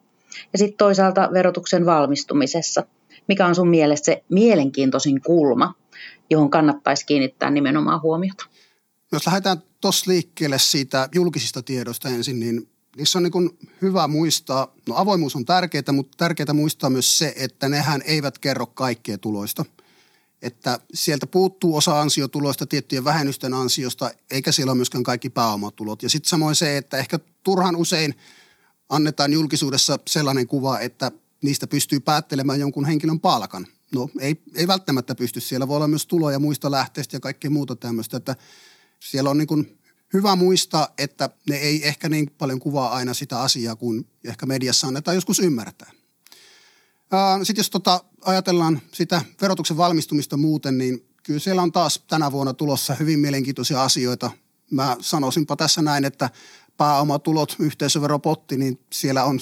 ja 0.53 0.59
sitten 0.59 0.79
toisaalta 0.79 1.29
verotuksen 1.33 1.87
valmistumisessa? 1.87 2.85
Mikä 3.29 3.47
on 3.47 3.55
sun 3.55 3.69
mielestä 3.69 4.05
se 4.05 4.25
mielenkiintoisin 4.29 5.21
kulma, 5.21 5.75
johon 6.31 6.51
kannattaisi 6.51 7.07
kiinnittää 7.07 7.51
nimenomaan 7.51 8.03
huomiota? 8.03 8.47
Jos 9.13 9.27
lähdetään 9.27 9.63
tuossa 9.87 10.11
liikkeelle 10.11 10.59
siitä 10.59 11.09
julkisista 11.15 11.63
tiedoista 11.63 12.09
ensin, 12.09 12.41
niin 12.41 12.69
niissä 12.97 13.19
on 13.19 13.23
niin 13.23 13.59
hyvä 13.83 14.09
muistaa, 14.09 14.75
no 14.89 14.97
avoimuus 14.97 15.37
on 15.37 15.45
tärkeää, 15.45 15.93
mutta 15.93 16.17
tärkeää 16.17 16.53
muistaa 16.53 16.91
myös 16.91 17.19
se, 17.19 17.33
että 17.37 17.69
nehän 17.69 18.03
eivät 18.05 18.39
kerro 18.39 18.67
kaikkea 18.67 19.19
tuloista. 19.19 19.65
Että 20.43 20.81
sieltä 20.95 21.27
puuttuu 21.27 21.77
osa 21.77 22.01
ansiotuloista 22.01 22.67
tiettyjen 22.67 23.05
vähennysten 23.05 23.55
ansiosta, 23.55 24.11
eikä 24.31 24.53
siellä 24.53 24.71
ole 24.71 24.77
myöskään 24.77 25.05
kaikki 25.05 25.31
pääomatulot. 25.31 26.03
Ja 26.03 26.09
sitten 26.09 26.29
samoin 26.29 26.55
se, 26.55 26.77
että 26.77 26.97
ehkä 26.97 27.19
turhan 27.43 27.77
usein 27.77 28.15
annetaan 28.89 29.33
julkisuudessa 29.33 29.99
sellainen 30.09 30.47
kuva, 30.47 30.81
että 30.81 31.13
niistä 31.43 31.67
pystyy 31.67 32.01
päättelemään 32.01 32.61
jonkun 32.61 32.85
henkilön 32.85 33.21
palkan. 33.21 33.67
No 33.95 34.09
ei, 34.21 34.43
ei 34.55 34.67
välttämättä 34.67 35.15
pysty. 35.15 35.41
Siellä 35.41 35.69
voi 35.69 35.77
olla 35.77 35.89
myös 35.89 36.07
tuloja 36.07 36.39
muista 36.39 36.71
lähteistä 36.71 37.17
ja 37.17 37.21
kaikkea 37.21 37.51
muuta 37.51 37.77
tämmöistä, 37.77 38.17
että– 38.17 38.37
siellä 39.01 39.31
on 39.31 39.39
niin 39.39 39.47
kuin 39.47 39.79
hyvä 40.13 40.37
muistaa, 40.37 40.89
että 40.99 41.31
ne 41.49 41.57
ei 41.57 41.89
ehkä 41.89 42.09
niin 42.09 42.31
paljon 42.39 42.61
kuvaa 42.61 42.93
aina 42.95 43.15
sitä 43.15 43.41
asiaa, 43.41 43.77
kuin 43.77 44.07
ehkä 44.25 44.47
mediassa 44.47 44.87
annetaan 44.87 45.15
joskus 45.15 45.39
ymmärtää. 45.39 45.91
Sitten 47.43 47.61
jos 47.61 47.71
tota, 47.71 48.05
ajatellaan 48.25 48.81
sitä 48.93 49.23
verotuksen 49.41 49.77
valmistumista 49.77 50.37
muuten, 50.37 50.79
niin 50.79 51.07
kyllä 51.23 51.41
siellä 51.41 51.63
on 51.63 51.73
taas 51.73 52.05
tänä 52.09 52.33
vuonna 52.33 52.55
tulossa 52.55 52.95
hyvin 52.95 53.19
mielenkiintoisia 53.19 53.83
asioita. 53.83 54.31
Mä 54.71 54.97
sanoisinpa 55.01 55.57
tässä 55.57 55.83
näin, 55.83 56.05
että 56.05 56.31
pääomatulot, 56.77 57.57
yhteisöveropotti, 57.59 58.57
niin 58.57 58.81
siellä 58.93 59.25
on 59.25 59.41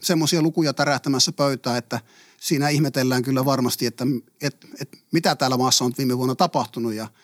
semmoisia 0.00 0.42
lukuja 0.42 0.72
tärähtämässä 0.72 1.32
pöytää, 1.32 1.76
että 1.76 2.00
siinä 2.40 2.68
ihmetellään 2.68 3.22
kyllä 3.22 3.44
varmasti, 3.44 3.86
että 3.86 4.04
et, 4.42 4.66
et, 4.80 4.88
mitä 5.12 5.36
täällä 5.36 5.56
maassa 5.56 5.84
on 5.84 5.92
viime 5.98 6.18
vuonna 6.18 6.34
tapahtunut 6.34 6.94
ja– 6.94 7.08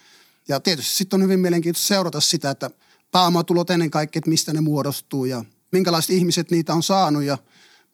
ja 0.49 0.61
tietysti 0.61 0.95
sitten 0.95 1.17
on 1.17 1.25
hyvin 1.25 1.41
mielenkiintoista 1.41 1.89
seurata 1.89 2.21
sitä, 2.21 2.51
että 2.51 2.71
pääomatulot 3.13 3.71
ennen 3.71 3.91
kaikkea, 3.91 4.19
että 4.21 4.31
mistä 4.31 4.53
ne 4.53 4.61
muodostuu 4.61 5.25
ja 5.25 5.45
minkälaiset 5.73 6.11
ihmiset 6.11 6.51
niitä 6.51 6.75
on 6.75 6.83
saanut 6.83 7.23
ja 7.23 7.39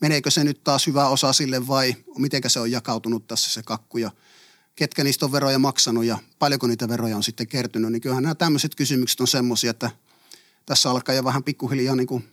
meneekö 0.01 0.31
se 0.31 0.45
nyt 0.45 0.65
taas 0.65 0.87
hyvä 0.87 1.09
osa 1.09 1.33
sille 1.33 1.67
vai 1.67 1.97
miten 2.19 2.43
se 2.47 2.61
on 2.61 2.71
jakautunut 2.71 3.27
tässä 3.27 3.51
se 3.51 3.63
kakku 3.63 3.99
ja 3.99 4.11
ketkä 4.77 5.05
niistä 5.05 5.27
on 5.27 5.33
veroja 5.33 5.59
maksanut 5.59 6.05
ja 6.05 6.19
paljonko 6.39 6.67
niitä 6.67 6.89
veroja 6.89 7.17
on 7.17 7.23
sitten 7.23 7.47
kertynyt. 7.47 7.93
Niin 7.93 8.01
kyllähän 8.01 8.23
nämä 8.23 8.35
tämmöiset 8.35 8.75
kysymykset 8.75 9.21
on 9.21 9.29
semmoisia, 9.29 9.71
että 9.71 9.91
tässä 10.67 10.91
alkaa 10.91 11.15
jo 11.15 11.25
vähän 11.25 11.45
pikkuhiljaa 11.45 11.97
niin 11.97 12.07
kuin 12.07 12.32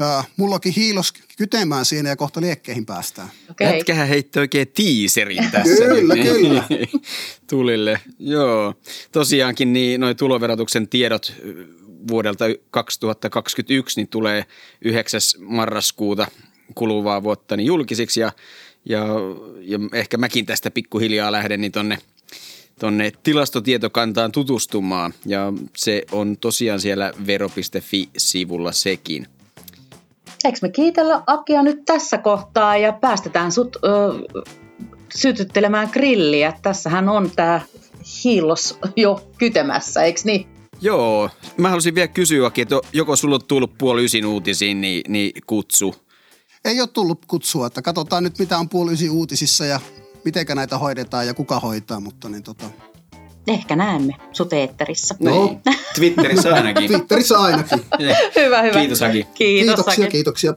Uh, 0.00 0.24
mullakin 0.36 0.72
hiilos 0.72 1.12
kytemään 1.36 1.84
siinä 1.84 2.08
ja 2.08 2.16
kohta 2.16 2.40
liekkeihin 2.40 2.86
päästään. 2.86 3.28
Okay. 3.50 3.76
Jätkähän 3.76 4.08
heitti 4.08 4.38
oikein 4.38 4.68
tiiserin 4.68 5.50
tässä. 5.50 5.84
kyllä, 5.84 6.14
nyt. 6.14 6.24
kyllä. 6.24 6.64
Tulille, 7.50 8.00
joo. 8.18 8.74
Tosiaankin 9.12 9.72
niin 9.72 10.00
noin 10.00 10.16
tuloverotuksen 10.16 10.88
tiedot 10.88 11.34
vuodelta 12.08 12.44
2021 12.70 14.00
niin 14.00 14.08
tulee 14.08 14.44
9. 14.84 15.20
marraskuuta 15.40 16.26
kuluvaa 16.74 17.22
vuotta 17.22 17.56
niin 17.56 17.66
julkisiksi 17.66 18.20
ja, 18.20 18.32
ja, 18.84 19.06
ja 19.60 19.78
ehkä 19.92 20.16
mäkin 20.16 20.46
tästä 20.46 20.70
pikkuhiljaa 20.70 21.32
lähden 21.32 21.60
niin 21.60 21.72
tonne 21.72 21.98
tonne 22.78 23.12
tilastotietokantaan 23.22 24.32
tutustumaan 24.32 25.14
ja 25.26 25.52
se 25.76 26.02
on 26.12 26.36
tosiaan 26.36 26.80
siellä 26.80 27.12
vero.fi-sivulla 27.26 28.72
sekin. 28.72 29.26
Eikö 30.44 30.58
me 30.62 30.68
kiitellä 30.68 31.22
Akia 31.26 31.62
nyt 31.62 31.84
tässä 31.84 32.18
kohtaa 32.18 32.76
ja 32.76 32.92
päästetään 32.92 33.52
sut 33.52 33.76
ö, 33.76 33.88
sytyttelemään 35.14 35.88
grilliä. 35.92 36.52
Tässähän 36.62 37.08
on 37.08 37.30
tämä 37.36 37.60
hiilos 38.24 38.78
jo 38.96 39.30
kytemässä, 39.38 40.02
eikö 40.02 40.20
niin? 40.24 40.46
Joo, 40.80 41.30
mä 41.56 41.68
haluaisin 41.68 41.94
vielä 41.94 42.08
kysyä, 42.08 42.50
että 42.56 42.80
joko 42.92 43.16
sulla 43.16 43.34
on 43.34 43.44
tullut 43.44 43.78
puoli 43.78 44.04
ysin 44.04 44.26
uutisiin, 44.26 44.80
niin, 44.80 45.02
niin 45.08 45.32
kutsu. 45.46 45.94
Ei 46.64 46.80
ole 46.80 46.88
tullut 46.88 47.26
kutsua, 47.26 47.66
että 47.66 47.82
katsotaan 47.82 48.24
nyt 48.24 48.38
mitä 48.38 48.58
on 48.58 48.68
puoli 48.68 48.92
ysin 48.92 49.10
uutisissa 49.10 49.64
ja 49.64 49.80
miten 50.24 50.46
näitä 50.54 50.78
hoidetaan 50.78 51.26
ja 51.26 51.34
kuka 51.34 51.60
hoitaa, 51.60 52.00
mutta 52.00 52.28
niin 52.28 52.42
tota, 52.42 52.66
Ehkä 53.50 53.76
näemme 53.76 54.14
sut 54.32 54.52
eetterissä. 54.52 55.14
No. 55.20 55.30
Niin. 55.44 55.60
Twitterissä 55.94 56.54
ainakin. 56.54 56.88
Twitterissä 56.88 57.38
ainakin. 57.38 57.78
hyvä, 58.36 58.62
hyvä. 58.62 58.78
Kiitos 58.80 59.02
Aki. 59.02 59.26
Kiitos, 59.34 59.74
kiitoksia, 59.74 60.04
Aki. 60.04 60.12
kiitoksia. 60.12 60.54